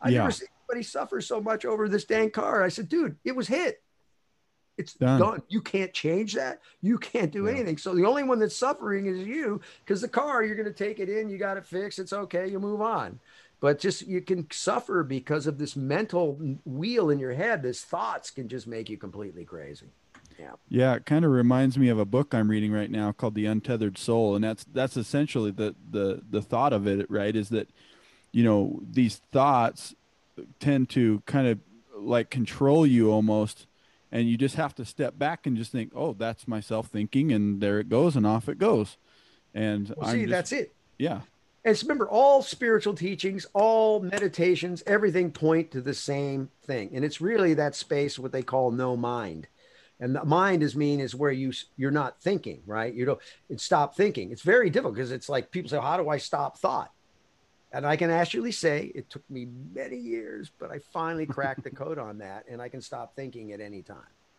[0.00, 0.18] I Yeah.
[0.18, 2.62] never seen anybody suffers so much over this dang car.
[2.62, 3.82] I said, dude, it was hit.
[4.76, 5.20] It's Done.
[5.20, 5.42] done.
[5.48, 6.60] You can't change that.
[6.82, 7.52] You can't do Yeah.
[7.52, 7.78] anything.
[7.78, 11.00] So the only one that's suffering is you because the car, you're going to take
[11.00, 11.98] it in, you got it fixed.
[11.98, 12.46] It's okay.
[12.48, 13.18] You move on.
[13.60, 17.60] But just you can suffer because of this mental wheel in your head.
[17.60, 19.86] This thoughts can just make you completely crazy.
[20.38, 20.52] Yeah.
[20.68, 23.46] yeah, it kind of reminds me of a book I'm reading right now called The
[23.46, 27.34] Untethered Soul, and that's that's essentially the the the thought of it, right?
[27.34, 27.68] Is that
[28.30, 29.96] you know these thoughts
[30.60, 31.58] tend to kind of
[31.96, 33.66] like control you almost,
[34.12, 37.60] and you just have to step back and just think, oh, that's myself thinking, and
[37.60, 38.96] there it goes, and off it goes,
[39.54, 40.74] and Well, see, just- that's it.
[40.98, 41.20] yeah,
[41.64, 46.90] And remember, all spiritual teachings, all meditations, everything point to the same thing.
[46.94, 49.48] And it's really that space, what they call no mind.
[50.00, 52.94] And the mind is mean is where you you're not thinking, right?
[52.94, 53.18] You don't
[53.50, 54.30] it's stop thinking.
[54.30, 56.92] It's very difficult because it's like people say, How do I stop thought?
[57.72, 61.70] And I can actually say it took me many years, but I finally cracked the
[61.70, 63.98] code on that and I can stop thinking at any time,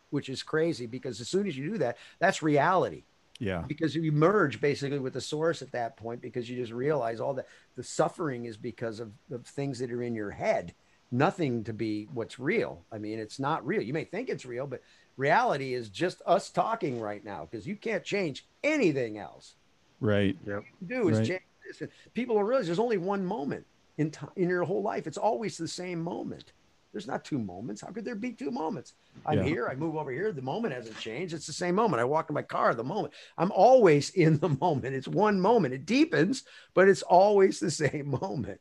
[0.10, 3.04] which is crazy because as soon as you do that, that's reality
[3.39, 7.22] yeah, because you merge basically with the source at that point because you just realize
[7.22, 10.74] all that the suffering is because of the things that are in your head
[11.12, 12.86] nothing to be what's real.
[12.92, 13.82] I mean, it's not real.
[13.82, 14.82] You may think it's real, but
[15.18, 19.56] reality is just us talking right now because you can't change anything else.
[20.00, 20.38] Right.
[20.46, 20.63] Yep.
[20.82, 21.28] You do is Right.
[21.28, 21.82] change this.
[21.82, 23.65] And people don't realize there's only one moment
[23.97, 25.08] in time in your whole life.
[25.08, 26.51] It's always the same moment.
[26.91, 27.82] There's not two moments.
[27.82, 28.93] How could there be two moments?
[29.25, 29.43] I'm Yeah.
[29.43, 29.67] here.
[29.67, 30.32] I move over here.
[30.32, 31.36] The moment hasn't changed.
[31.36, 32.01] It's the same moment.
[32.01, 32.73] I walk in my car.
[32.73, 33.13] The moment.
[33.38, 34.95] I'm always in the moment.
[34.95, 35.73] It's one moment.
[35.75, 38.60] It deepens, but it's always the same moment.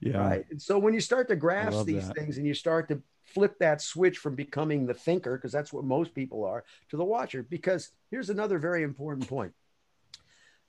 [0.00, 0.18] Yeah.
[0.18, 0.44] Right.
[0.50, 2.16] And so when you start to grasp these that.
[2.16, 5.84] things and you start to flip that switch from becoming the thinker, because that's what
[5.84, 9.52] most people are, to the watcher, because here's another very important point.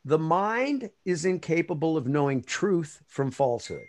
[0.06, 3.86] The mind is incapable of knowing truth from falsehood.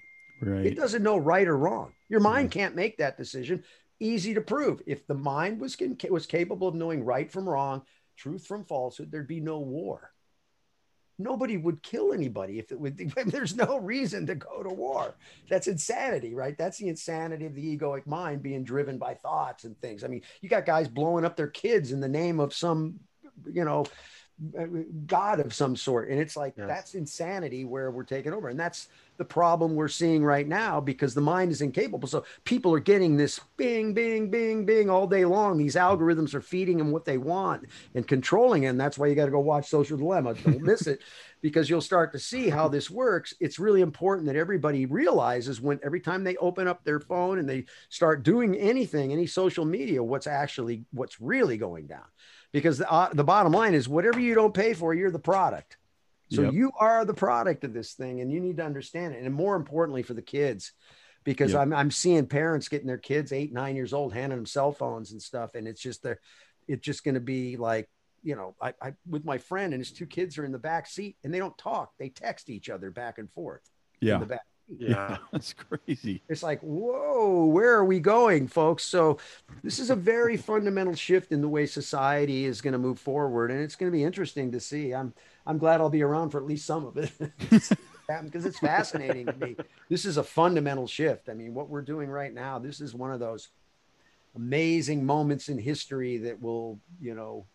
[0.66, 1.92] It doesn't know right or wrong.
[2.08, 3.62] Your mind can't make that decision.
[4.00, 4.82] Easy to prove.
[4.86, 7.82] If the mind was can, was capable of knowing right from wrong,
[8.16, 10.12] truth from falsehood, there'd be no war.
[11.18, 12.96] Nobody would kill anybody if it would.
[13.26, 15.14] There's no reason to go to war.
[15.50, 16.56] That's insanity, right?
[16.56, 20.02] That's the insanity of the egoic mind being driven by thoughts and things.
[20.02, 23.00] I mean, you got guys blowing up their kids in the name of some,
[23.52, 23.84] you know,
[24.58, 24.64] Uh,
[25.06, 26.08] god of some sort.
[26.08, 26.66] And it's like Yes.
[26.66, 28.48] that's insanity where we're taking over.
[28.48, 32.08] And that's the problem we're seeing right now because the mind is incapable.
[32.08, 35.58] So people are getting this bing bing bing bing all day long.
[35.58, 38.68] These algorithms are feeding them what they want and controlling it.
[38.68, 40.32] And that's why you got to go watch social dilemma.
[40.32, 41.00] Don't miss it
[41.42, 43.34] because you'll start to see how this works.
[43.40, 47.48] It's really important that everybody realizes when every time they open up their phone and
[47.48, 52.04] they start doing anything any social media what's actually what's really going down
[52.52, 55.76] because the, uh, the bottom line is whatever you don't pay for you're the product
[56.32, 56.52] so Yep.
[56.52, 59.56] you are the product of this thing and you need to understand it and more
[59.56, 60.72] importantly for the kids
[61.24, 61.60] because Yep.
[61.60, 65.12] I'm, I'm seeing parents getting their kids eight nine years old handing them cell phones
[65.12, 66.20] and stuff and it's just they're
[66.68, 67.88] it's just going to be like
[68.22, 70.86] you know I, I with my friend and his two kids are in the back
[70.86, 73.62] seat and they don't talk they text each other back and forth
[74.00, 74.18] in Yeah.
[74.18, 74.42] the back
[74.78, 75.18] Yeah.
[75.32, 76.22] That's crazy.
[76.28, 78.84] it's like, whoa, where are we going, folks?
[78.84, 79.18] So,
[79.62, 83.50] this is a very fundamental shift in the way society is going to move forward,
[83.50, 84.94] and it's going to be interesting to see.
[84.94, 85.12] I'm
[85.46, 87.12] I'm glad I'll be around for at least some of it
[88.24, 89.56] because it's fascinating to me.
[89.88, 91.28] This is a fundamental shift.
[91.28, 93.48] I mean, what we're doing right now, this is one of those
[94.36, 97.46] amazing moments in history that will, you know,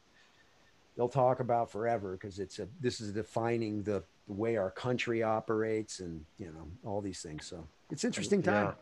[0.97, 5.23] they'll talk about forever because it's a this is defining the the way our country
[5.23, 7.45] operates and you know all these things.
[7.45, 8.73] So it's interesting time.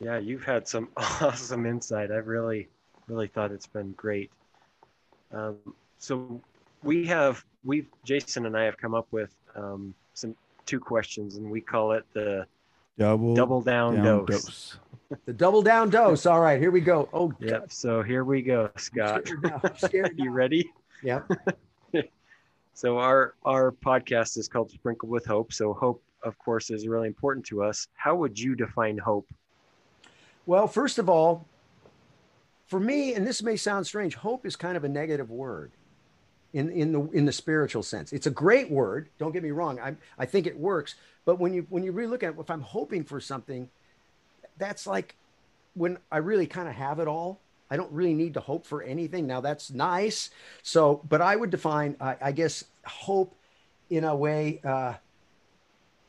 [0.00, 0.12] Yeah.
[0.14, 2.10] yeah, you've had some awesome insight.
[2.10, 2.68] I've really,
[3.08, 4.30] really thought it's been great.
[5.32, 5.56] Um,
[5.98, 6.40] so
[6.82, 11.50] we have, we've, Jason and I have come up with um, some two questions, and
[11.50, 12.46] we call it the
[12.96, 14.28] Double, double down, down dose.
[14.28, 14.78] dose.
[15.26, 16.26] The double down dose.
[16.26, 17.08] All right, here we go.
[17.12, 17.72] Oh, Yep.
[17.72, 19.22] So here we go, I'm Scott.
[19.26, 19.60] scared now.
[19.64, 20.70] I'm scared You ready?
[21.02, 21.28] Yep.
[22.74, 25.52] So our our podcast is called Sprinkled with Hope.
[25.52, 27.86] So hope, of course, is really important to us.
[27.94, 29.28] How would you define hope?
[30.44, 31.46] Well, first of all,
[32.66, 35.70] for me, and this may sound strange, hope is kind of a negative word
[36.52, 38.12] in, in the in the spiritual sense.
[38.12, 39.08] It's a great word.
[39.18, 39.78] Don't get me wrong.
[39.78, 40.96] I I think it works.
[41.24, 43.70] But when you when you really look at it, if I'm hoping for something,
[44.58, 45.14] that's like
[45.74, 47.40] when I really kind of have it all.
[47.70, 49.26] I don't really need to hope for anything.
[49.26, 50.30] Now that's nice.
[50.62, 53.34] So, but I would define, I, I guess, hope
[53.90, 54.60] in a way.
[54.64, 54.94] Uh,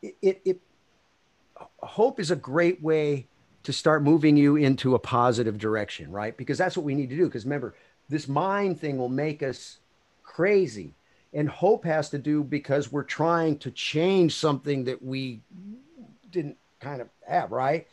[0.02, 0.62] it, it, it
[1.80, 3.28] hope is a great way
[3.64, 6.38] to start moving you into a positive direction, right?
[6.38, 7.26] Because that's what we need to do.
[7.26, 7.76] Because remember,
[8.10, 9.80] this mind thing will make us
[10.24, 10.94] crazy.
[11.34, 15.42] And hope has to do because we're trying to change something that we
[16.30, 17.88] didn't kind of have, right?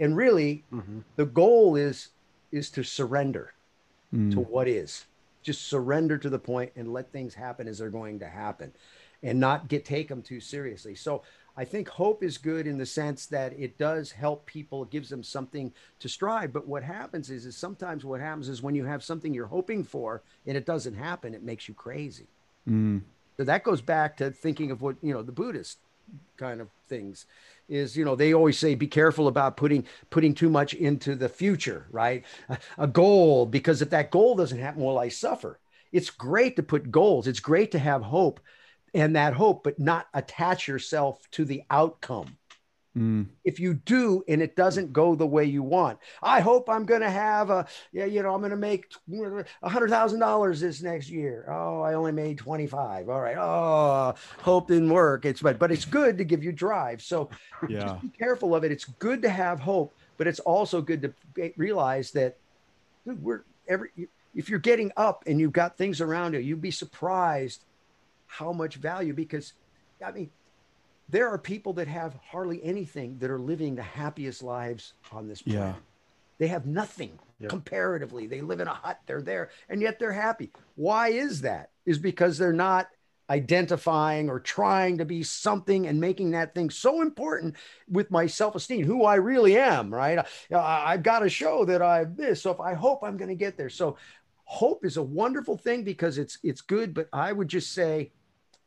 [0.00, 1.04] And really, Mhm.
[1.16, 2.08] the goal is
[2.52, 3.52] is to surrender
[4.14, 4.32] Mm.
[4.32, 5.06] to what is.
[5.42, 8.72] Just surrender to the point and let things happen as they're going to happen
[9.22, 10.94] and not get take them too seriously.
[10.94, 11.22] So
[11.56, 15.08] I think hope is good in the sense that it does help people, it gives
[15.08, 16.52] them something to strive.
[16.52, 19.84] But what happens is, is sometimes what happens is when you have something you're hoping
[19.84, 22.26] for and it doesn't happen, it makes you crazy.
[22.68, 23.02] Mm.
[23.36, 25.78] So that goes back to thinking of what, you know, the Buddhist
[26.36, 27.26] kind of things
[27.70, 31.28] is, you know, they always say, be careful about putting, putting too much into the
[31.28, 32.24] future, right?
[32.48, 35.58] A, a goal, because if that goal doesn't happen, well, I suffer.
[35.92, 37.26] It's great to put goals.
[37.26, 38.40] It's great to have hope
[38.92, 42.36] and that hope, but not attach yourself to the outcome
[42.98, 43.28] Mm.
[43.44, 46.00] if you do and it doesn't go the way you want.
[46.22, 48.92] I hope i'm going to have a yeah you know i'm going to make
[49.62, 51.46] a hundred thousand dollars this next year.
[51.48, 53.36] Oh i only made 25 all right.
[53.38, 55.24] Oh hope didn't work.
[55.24, 57.00] It's but but it's good to give you drive.
[57.00, 57.30] So
[57.68, 57.84] Yeah.
[57.84, 58.72] just be careful of it.
[58.72, 62.34] It's good to have hope but it's also good to realize that
[63.06, 63.90] dude, we're every
[64.34, 67.64] if you're getting up and you've got things around you you'd be surprised
[68.26, 69.52] how much value because
[70.04, 70.30] i mean
[71.10, 75.42] there are people that have hardly anything that are living the happiest lives on this
[75.42, 75.74] planet.
[75.76, 75.80] Yeah.
[76.38, 77.48] They have nothing Yep.
[77.48, 78.26] comparatively.
[78.26, 80.50] They live in a hut, they're there, and yet they're happy.
[80.74, 81.70] Why is that?
[81.86, 82.88] Is because they're not
[83.30, 87.54] identifying or trying to be something and making that thing so important
[87.88, 90.18] with my self-esteem, who I really am, right?
[90.52, 92.42] I, I've got to show that I'm this.
[92.42, 93.70] So if I hope I'm going to get there.
[93.70, 93.96] So
[94.44, 98.10] hope is a wonderful thing because it's it's good, but I would just say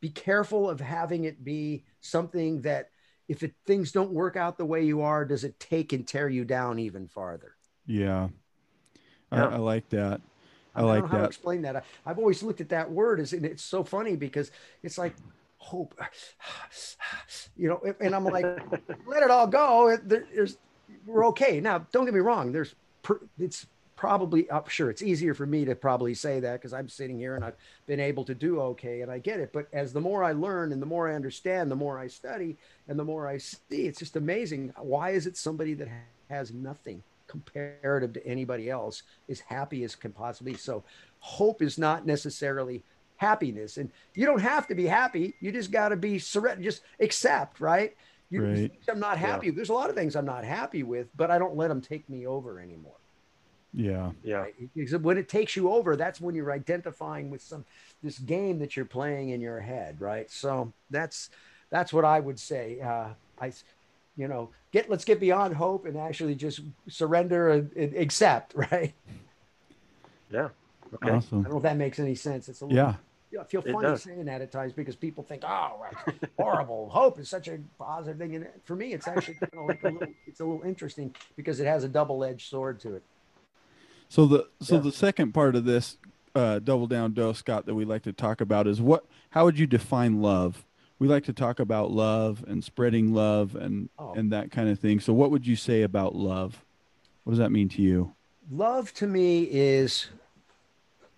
[0.04, 2.90] be careful of having it be something that
[3.26, 6.28] if it, things don't work out the way you are, does it take and tear
[6.28, 7.56] you down even farther?
[7.86, 8.28] Yeah.
[9.32, 9.46] Yeah.
[9.46, 10.20] I, I like that.
[10.74, 11.28] I don't like know how to that.
[11.28, 11.74] explain that.
[11.76, 14.50] I, I've always looked at that word as, and it's so funny because
[14.82, 15.14] it's like
[15.56, 15.98] hope,
[17.56, 18.44] you know, and I'm like,
[19.06, 19.88] let it all go.
[19.88, 20.58] It- there- There's,
[21.06, 21.60] we're okay.
[21.60, 22.52] Now, don't get me wrong.
[22.52, 23.66] There's, per, it's
[24.04, 24.68] probably up.
[24.68, 27.56] Sure, it's easier for me to probably say that because I'm sitting here and I've
[27.86, 29.50] been able to do okay, and I get it.
[29.50, 32.58] But as the more I learn and the more I understand, the more I study
[32.86, 34.74] and the more I see, it's just amazing.
[34.78, 35.88] Why is it somebody that
[36.28, 40.52] has nothing comparative to anybody else is happy as can possibly?
[40.52, 40.58] be?
[40.58, 40.84] So,
[41.20, 42.82] hope is not necessarily
[43.16, 45.34] happiness, and you don't have to be happy.
[45.40, 46.62] You just got to be surrender.
[46.62, 47.96] Just accept, right?
[48.28, 48.72] You, Right.
[48.86, 49.28] I'm not Yeah.
[49.28, 49.48] happy.
[49.48, 52.06] There's a lot of things I'm not happy with, but I don't let them take
[52.10, 52.96] me over anymore.
[53.74, 54.12] Yeah.
[54.22, 54.36] Yeah.
[54.36, 54.54] Right?
[54.74, 57.64] Because when it takes you over, that's when you're identifying with some
[58.02, 60.30] this game that you're playing in your head, right?
[60.30, 61.30] So that's
[61.70, 62.80] that's what I would say.
[62.80, 63.08] Uh,
[63.40, 63.52] I,
[64.16, 68.94] you know, get let's get beyond hope and actually just surrender and, and accept, right?
[70.30, 70.48] Yeah.
[70.94, 71.10] Okay.
[71.10, 72.48] I don't know if that makes any sense.
[72.48, 72.94] It's a little, Yeah.
[73.32, 76.88] yeah, I feel funny saying that at times because people think, oh, right, horrible.
[76.90, 79.88] Hope is such a positive thing, and for me, it's actually kind of like a
[79.88, 83.02] little, it's a little interesting because it has a double-edged sword to it.
[84.08, 84.80] So the so Yeah.
[84.82, 85.98] the second part of this
[86.34, 89.04] uh, double down dose, Scott, that we like to talk about is what?
[89.30, 90.64] How would you define love?
[90.98, 94.14] We like to talk about love and spreading love and Oh.
[94.14, 95.00] and that kind of thing.
[95.00, 96.64] So what would you say about love?
[97.24, 98.14] What does that mean to you?
[98.50, 100.08] love to me is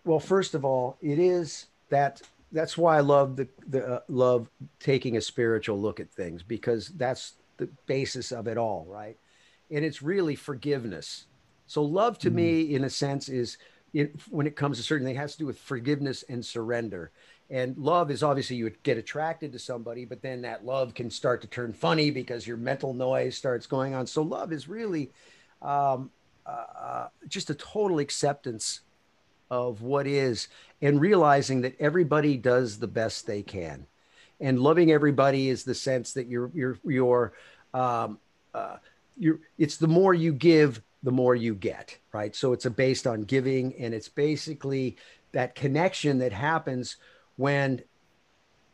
[0.05, 2.23] well first of all it is that
[2.53, 6.87] that's why i love the the uh, love taking a spiritual look at things because
[6.91, 9.17] that's the basis of it all right
[9.73, 11.25] and it's really forgiveness
[11.67, 13.59] so love to me in a sense is
[13.93, 17.11] it, when it comes to certain things has to do with forgiveness and surrender.
[17.49, 21.11] And love is obviously you would get attracted to somebody but then that love can
[21.11, 24.07] start to turn funny because your mental noise starts going on.
[24.07, 25.11] So love is really
[25.63, 26.11] um,
[26.47, 28.81] uh, just a total acceptance
[29.51, 30.49] of what is
[30.83, 33.87] and realizing that everybody does the best they can.
[34.41, 37.33] And loving everybody is the sense that you're you're you're
[37.73, 38.19] um,
[38.55, 38.77] uh,
[39.17, 42.35] you're it's the more you give the more you get right?
[42.35, 44.97] So it's a based on giving and it's basically
[45.31, 46.97] that connection that happens
[47.37, 47.81] when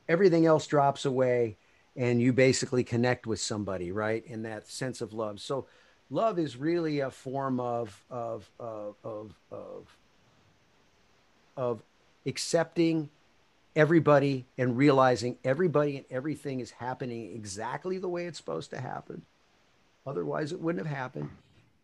[0.08, 1.58] everything else drops away
[1.94, 4.24] and you basically connect with somebody right?
[4.24, 5.40] In that sense of love.
[5.40, 5.66] So
[6.08, 9.96] love is really a form of of of of of,
[11.54, 11.82] of
[12.24, 13.10] accepting
[13.76, 19.20] everybody and realizing everybody and everything is happening exactly the way it's supposed to happen.
[20.06, 21.28] Otherwise it wouldn't have happened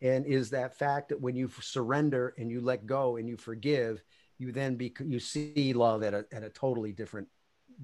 [0.01, 4.01] and is that fact that when you surrender and you let go and you forgive
[4.37, 7.27] you then be you see love at a, at a totally different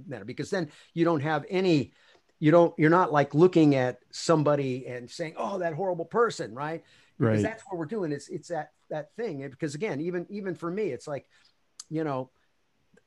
[0.07, 0.25] manner.
[0.25, 1.91] Because then you don't have any
[2.39, 6.83] you don't you're not like looking at somebody and saying oh that horrible person right?
[7.29, 7.43] Because Right.
[7.43, 8.11] that's what we're doing.
[8.11, 9.43] It's it's that that thing.
[9.43, 11.27] And because again even even for me it's like
[11.89, 12.29] you know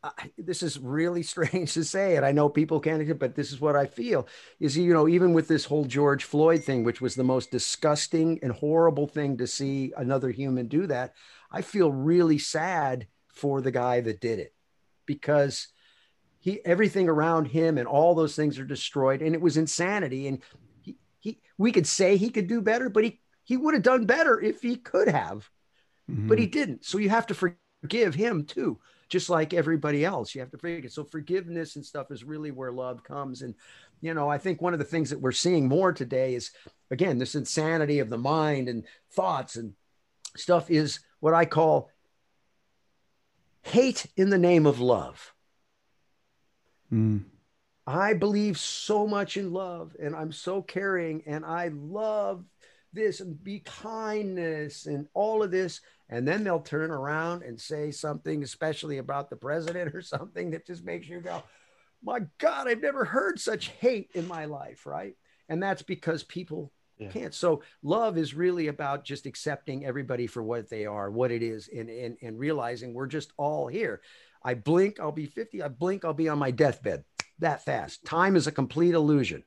[0.03, 3.61] I, this is really strange to say and i know people can't but this is
[3.61, 4.29] what i feel.
[4.61, 8.39] Is you know even with this whole george floyd thing which was the most disgusting
[8.43, 11.15] and horrible thing to see another human do that
[11.51, 14.55] i feel really sad for the guy that did it
[15.07, 15.69] because
[16.39, 20.43] he everything around him and all those things are destroyed and it was insanity and
[20.83, 24.07] he, he we could say he could do better but he he would have done
[24.07, 25.51] better if he could have
[26.09, 26.53] but he mm-hmm.
[26.53, 26.85] didn't.
[26.85, 28.79] So you have to forgive him too
[29.09, 32.73] just like everybody else you have to forgive so forgiveness and stuff is really where
[32.73, 33.43] love comes.
[33.43, 33.55] And
[34.01, 36.53] you know i think one of the things that we're seeing more today is
[36.91, 39.75] again this insanity of the mind and thoughts and
[40.37, 41.91] stuff is what i call
[43.69, 45.35] hate in the name of love.
[46.93, 47.25] Mm.
[47.87, 52.45] I believe so much in love and I'm so caring and I love
[52.99, 55.81] this and be kindness and all of this.
[56.11, 60.67] And then they'll turn around and say something, especially about the president or something that
[60.67, 61.43] just makes you go,
[62.03, 64.87] my God, I've never heard such hate in my life.
[64.87, 65.17] Right.
[65.49, 67.09] And that's because people Yeah.
[67.09, 67.35] can't.
[67.35, 71.69] So love is really about just accepting everybody for what they are, what it is,
[71.69, 74.01] and, and, and realizing we're just all here.
[74.43, 75.63] I blink, I'll be 50.
[75.63, 77.05] I blink, I'll be on my deathbed
[77.41, 78.05] that fast.
[78.05, 79.43] Time is a complete illusion.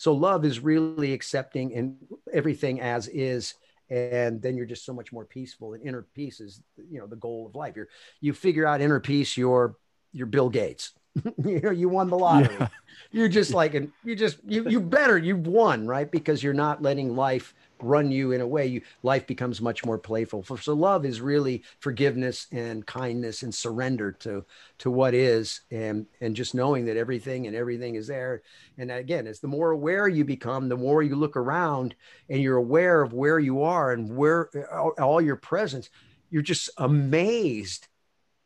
[0.00, 1.98] So love is really accepting and
[2.32, 3.52] everything as is.
[3.90, 5.74] And then you're just so much more peaceful.
[5.74, 7.76] And inner peace is, you know, the goal of life.
[7.76, 7.88] You're
[8.18, 9.76] you figure out inner peace, you're
[10.14, 10.92] you're Bill Gates.
[11.44, 12.56] you know, you won the lottery.
[12.58, 12.68] Yeah.
[13.12, 16.10] You're just like, and you just you you better you've won, right?
[16.10, 18.66] Because you're not letting life run you in a way.
[18.66, 20.42] You life becomes much more playful.
[20.42, 24.44] For so love is really forgiveness and kindness and surrender to
[24.78, 28.42] to what is, and and just knowing that everything and everything is there.
[28.78, 31.96] And again, as the more aware you become, the more you look around
[32.28, 35.90] and you're aware of where you are and where uh, all, all your presence.
[36.30, 37.88] You're just amazed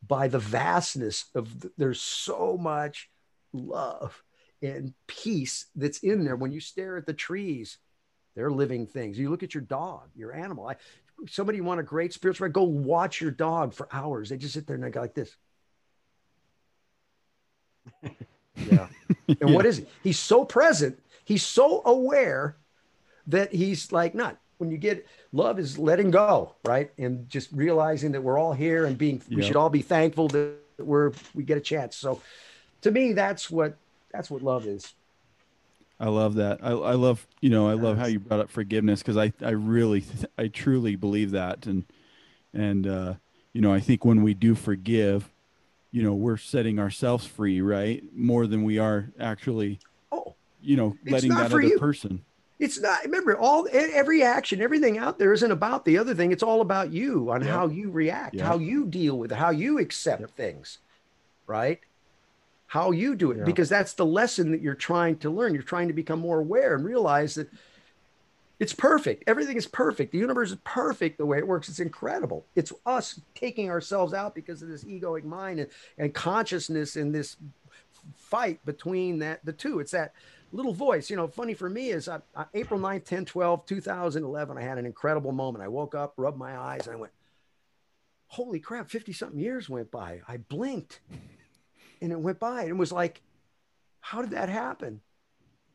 [0.07, 3.11] by the vastness of the, there's so much
[3.53, 4.23] love
[4.63, 6.37] and peace that's in there.
[6.37, 7.79] When you stare at the trees
[8.35, 9.19] they're living things.
[9.19, 10.69] You look at your dog your animal.
[10.69, 10.77] I,
[11.29, 14.29] somebody want a great spiritual go watch your dog for hours.
[14.29, 15.35] They just sit there and they go like this.
[18.57, 18.87] Yeah.
[19.41, 19.87] and what is he?
[20.05, 21.03] He's so present.
[21.25, 22.57] He's so aware
[23.27, 28.13] that he's like not when you get love is letting go right and just realizing
[28.13, 31.59] that we're all here and being we should all be thankful that we're we get
[31.59, 32.21] a chance so
[32.81, 33.77] to me that's what
[34.13, 34.95] that's what love is
[36.01, 36.59] I love that.
[36.61, 39.51] I, I love, you know, I love how you brought up forgiveness because I, I
[39.51, 40.05] really,
[40.37, 41.67] I truly believe that.
[41.67, 41.85] And,
[42.53, 43.15] and, uh,
[43.53, 45.31] you know, I think when we do forgive,
[45.93, 48.03] you know, we're setting ourselves free, right?
[48.13, 49.79] More than we are actually,
[50.11, 51.79] oh you know, letting that other you.
[51.79, 52.25] person.
[52.65, 56.33] It's not remember all every action everything out there isn't about the other thing.
[56.33, 57.51] It's all about you on Yep.
[57.51, 58.47] how you react Yep.
[58.47, 60.31] how you deal with it how you accept Yep.
[60.31, 60.79] things
[61.47, 61.81] right?
[62.67, 65.55] How you do it because that's the lesson that you're trying to learn.
[65.55, 67.49] You're trying to become more aware and realize that
[68.59, 69.25] it's perfect.
[69.27, 70.13] Everything is perfect.
[70.13, 71.69] The universe is perfect the way it works.
[71.69, 72.47] It's incredible.
[72.57, 77.37] It's us taking ourselves out because of this egoic mind and, and consciousness in this
[78.17, 79.81] fight between that the two.
[79.81, 80.13] It's that
[80.55, 84.57] little voice you know funny for me is uh, uh, april 9th 10 12 2011
[84.57, 85.65] i had an incredible moment.
[85.65, 87.13] I woke up rubbed my eyes and i went
[88.29, 90.21] holy crap 50 something years went by.
[90.27, 91.01] I blinked
[92.01, 93.21] and it went by and it was like
[94.01, 95.01] how did that happen?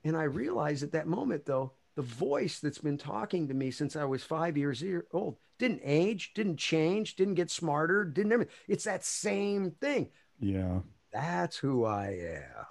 [0.03, 3.97] And i realized at that moment though the voice that's been talking to me since
[3.97, 9.03] i was five years old didn't age didn't change didn't get smarter didn't it's that
[9.03, 10.09] same thing.
[10.39, 10.79] Yeah.
[11.11, 12.65] that's who i am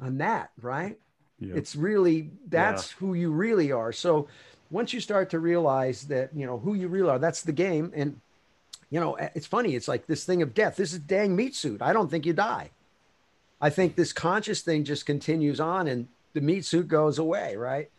[0.00, 0.98] i'm that right?
[1.40, 1.54] Yeah.
[1.56, 3.92] it's really that's who you really are.
[3.92, 4.28] So
[4.70, 7.92] once you start to realize that you know who you really are that's the game.
[7.94, 8.20] And
[8.90, 10.76] you know it's funny it's like this thing of death.
[10.76, 11.82] This is dang meat suit.
[11.82, 12.70] I don't think you die.
[13.60, 17.90] I think this conscious thing just continues on and the meat suit goes away right?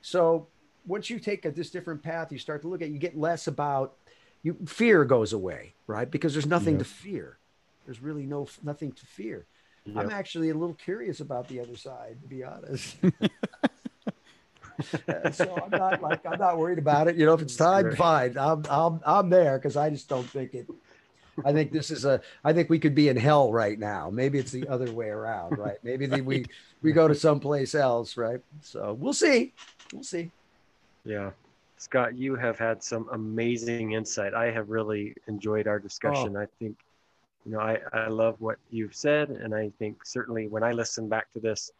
[0.00, 0.46] So
[0.86, 3.46] once you take a, this different path you start to look at you get less
[3.48, 3.94] about
[4.42, 6.10] you fear goes away right?
[6.10, 6.78] Because there's nothing Yeah.
[6.80, 7.38] to fear.
[7.86, 9.46] There's really no nothing to fear
[9.86, 9.96] Yep.
[9.96, 12.96] I'm actually a little curious about the other side, to be honest.
[15.08, 17.14] Uh, so I'm not like I'm not worried about it.
[17.14, 17.96] You know, if it's time, Right.
[17.96, 18.36] fine.
[18.36, 20.66] I'm I'm I'm there because I just don't think it.
[21.44, 22.20] I think this is a.
[22.44, 24.10] I think we could be in hell right now.
[24.10, 25.78] Maybe it's the other way around, right?
[25.84, 26.46] Maybe the, we
[26.82, 28.40] we go to someplace else, right?
[28.62, 29.52] So we'll see.
[29.92, 30.32] We'll see.
[31.04, 31.30] Yeah.
[31.76, 34.34] Scott, you have had some amazing insight.
[34.34, 36.36] I have really enjoyed our discussion.
[36.36, 36.40] Oh.
[36.40, 36.76] I think,
[37.44, 39.30] you know, I, I love what you've said.
[39.30, 41.70] And I think certainly when I listen back to this,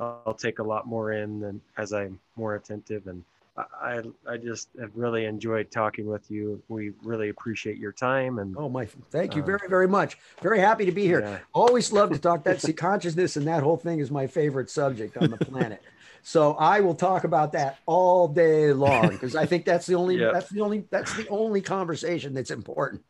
[0.00, 3.06] I'll, take a lot more in than as I'm more attentive.
[3.06, 3.22] And
[3.56, 6.60] I, I, just have really enjoyed talking with you.
[6.68, 8.40] We really appreciate your time.
[8.40, 8.86] And Oh my!
[9.12, 10.18] Thank you Um, very very much.
[10.42, 11.20] Very happy to be here.
[11.20, 12.60] yeah, Always love to talk that.
[12.66, 15.80] See, consciousness and that whole thing is my favorite subject on the planet.
[16.26, 20.16] So I will talk about that all day long because I think that's the only
[20.16, 20.32] Yep.
[20.32, 23.04] that's the only that's the only conversation that's important.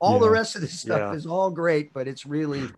[0.00, 1.14] All the rest of this stuff Yeah.
[1.14, 2.70] is all great, but it's really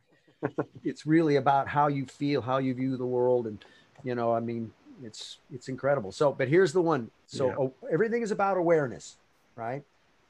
[0.84, 3.64] it's really about how you feel, how you view the world, and
[4.02, 6.12] you know, I mean, it's it's incredible.
[6.12, 7.10] So, but here's the one.
[7.26, 7.54] So Yeah.
[7.58, 9.18] oh, everything is about awareness,
[9.56, 9.82] right?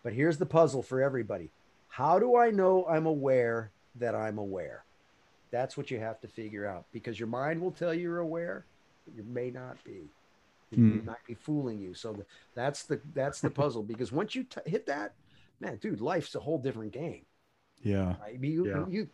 [0.04, 1.52] But here's the puzzle for everybody.
[1.88, 4.84] How do I know I'm aware that I'm aware?
[5.50, 8.66] That's what you have to figure out because your mind will tell you you're aware,
[9.04, 10.10] but you may not be.
[10.70, 11.06] It Hmm.
[11.06, 11.94] might be fooling you.
[11.94, 12.24] So
[12.56, 15.14] that's the that's the puzzle because once you t- hit that,
[15.62, 17.24] man, dude, life's a whole different game.
[17.82, 18.16] yeah.
[18.20, 18.38] Right?
[18.38, 18.86] You, Yeah.
[18.88, 19.08] you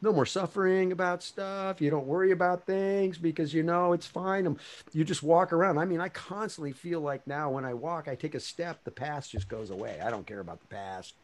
[0.00, 1.80] no more suffering about stuff.
[1.80, 4.46] You don't worry about things because you know it's fine.
[4.46, 4.58] Um,
[4.92, 5.78] You just walk around.
[5.78, 8.90] I mean, I constantly feel like now when I walk, I take a step, the
[8.90, 10.00] past just goes away.
[10.04, 11.14] I don't care about the past,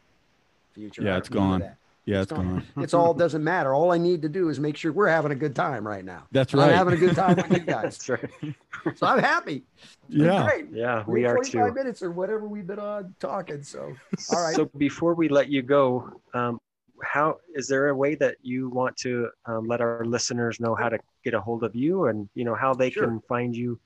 [0.73, 1.03] future.
[1.03, 1.63] Yeah, it's gone.
[2.05, 2.11] That.
[2.11, 2.21] Yeah.
[2.21, 2.63] It's It's gone.
[2.77, 3.73] It's all doesn't matter.
[3.73, 6.23] All I need to do is make sure we're having a good time right now.
[6.31, 6.69] That's right.
[6.69, 7.97] I'm having a good time with you guys.
[7.97, 8.55] that's right.
[8.95, 9.63] So I'm happy.
[9.83, 10.43] It's Yeah.
[10.45, 10.65] Great.
[10.71, 11.73] Yeah, we are 45 too.
[11.73, 13.63] minutes or whatever we've been on talking.
[13.63, 13.93] So
[14.33, 14.55] all right.
[14.55, 16.59] So before we let you go, um,
[17.03, 20.87] how is there a way that you want to um, let our listeners know how
[20.89, 23.05] to get a hold of you and you know how they Sure.
[23.07, 23.79] can find you?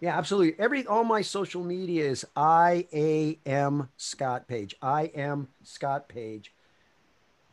[0.00, 0.58] Yeah, absolutely.
[0.58, 4.74] Every all my social media is I A M Scott Page.
[4.80, 6.54] I am Scott Page.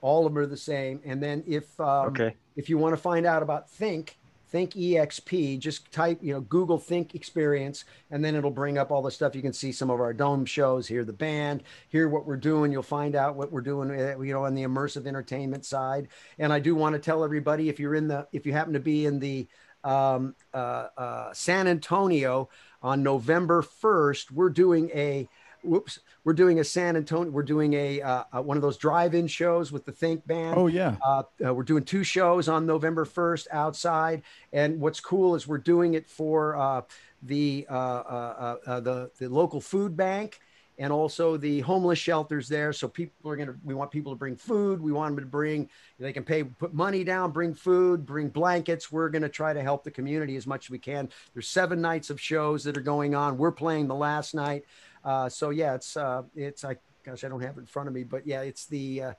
[0.01, 1.01] All of them are the same.
[1.05, 2.35] And then if um, okay.
[2.55, 4.17] if you want to find out about Think,
[4.49, 9.01] Think EXP, just type, you know, Google Think Experience, and then it'll bring up all
[9.01, 9.35] the stuff.
[9.35, 12.71] You can see some of our dome shows, hear the band, hear what we're doing.
[12.71, 16.07] You'll find out what we're doing, uh, you know, on the immersive entertainment side.
[16.39, 18.79] And I do want to tell everybody if you're in the, if you happen to
[18.79, 19.47] be in the
[19.83, 22.47] um, uh, uh, San Antonio
[22.81, 25.27] on November 1st, we're doing a,
[25.63, 29.27] whoops, we're doing a San Antonio, we're doing a, uh, uh, one of those drive-in
[29.27, 30.55] shows with the Think band.
[30.57, 30.95] Oh yeah.
[31.05, 34.23] Uh, uh, we're doing two shows on November 1st outside.
[34.53, 36.81] And what's cool is we're doing it for uh,
[37.23, 40.39] the, uh, uh, uh, uh, the, the local food bank
[40.79, 42.71] and also the homeless shelters there.
[42.71, 44.79] So people are going to, we want people to bring food.
[44.79, 48.91] We want them to bring, they can pay, put money down, bring food, bring blankets.
[48.91, 51.09] We're going to try to help the community as much as we can.
[51.33, 53.37] There's seven nights of shows that are going on.
[53.37, 54.65] We're playing the last night.
[55.03, 57.93] Uh, so yeah, it's, uh, it's, I, gosh, I don't have it in front of
[57.95, 59.13] me, but yeah, it's the, uh,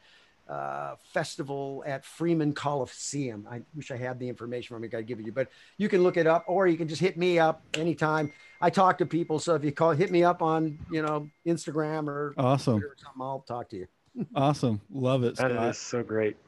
[0.49, 3.47] uh, festival at Freeman Coliseum.
[3.51, 4.89] I wish I had the information from me.
[4.97, 7.19] I'd give it you, but you can look it up, or you can just hit
[7.19, 8.33] me up anytime.
[8.61, 12.09] I talk to people, so if you call, hit me up on you know Instagram
[12.09, 12.77] or Awesome.
[12.83, 13.89] Or something, I'll talk to you.
[14.35, 14.81] Awesome.
[14.91, 15.69] Love it, That Scott.
[15.71, 16.39] is so great.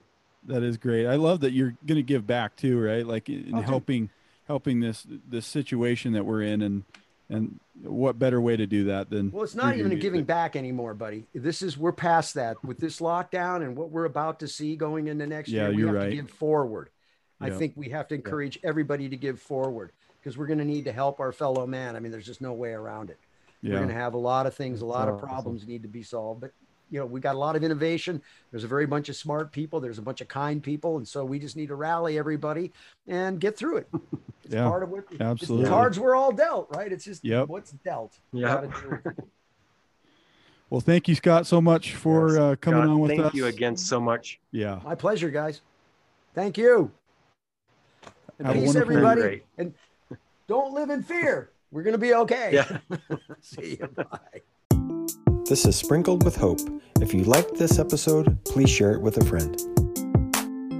[0.46, 1.06] That is great.
[1.06, 3.06] I love that you're going to give back too, right?
[3.06, 3.66] Like in Okay.
[3.66, 4.10] helping
[4.46, 6.84] helping this this situation that we're in and
[7.30, 10.26] and what better way to do that than Well, it's not even a giving music.
[10.26, 11.24] back anymore, buddy.
[11.34, 15.06] This is we're past that with this lockdown and what we're about to see going
[15.08, 15.70] into next Yeah, year.
[15.70, 16.10] We you're have right.
[16.10, 16.90] to give forward.
[17.40, 20.84] I think we have to encourage everybody to give forward because we're going to need
[20.84, 21.96] to help our fellow man.
[21.96, 23.18] I mean, there's just no way around it.
[23.62, 25.28] We're going to have a lot of things, a lot of awesome.
[25.28, 26.42] problems need to be solved.
[26.42, 26.52] But
[26.91, 28.20] you know, we got a lot of innovation.
[28.51, 29.80] There's a very bunch of smart people.
[29.80, 32.72] There's a bunch of kind people, and so we just need to rally everybody
[33.07, 33.88] and get through it.
[34.45, 35.64] It's Yeah, part of what it's absolutely.
[35.66, 36.91] the cards we're all dealt, right?
[36.91, 37.49] It's just Yep.
[37.49, 38.18] what's dealt.
[38.32, 38.55] Yeah.
[38.55, 39.24] Gotta deal with it.
[40.70, 42.38] Well, thank you, Scott, so much for Yes.
[42.38, 43.24] uh, coming God, on with thank us.
[43.26, 44.38] Thank you again so much.
[44.53, 44.78] Yeah.
[44.84, 45.62] My pleasure, guys.
[46.34, 46.93] Thank you.
[48.38, 49.43] And Have peace, everybody.
[49.59, 49.74] And
[50.47, 51.51] don't live in fear.
[51.72, 52.51] We're going to be okay.
[52.55, 52.78] Yeah.
[53.41, 53.88] See you.
[53.88, 55.39] Bye.
[55.51, 56.61] This is Sprinkled with Hope.
[57.01, 59.61] If you liked this episode, please share it with a friend.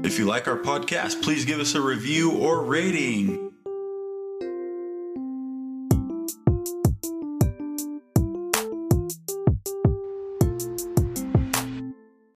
[0.07, 3.50] If you like our podcast, please give us a review or rating.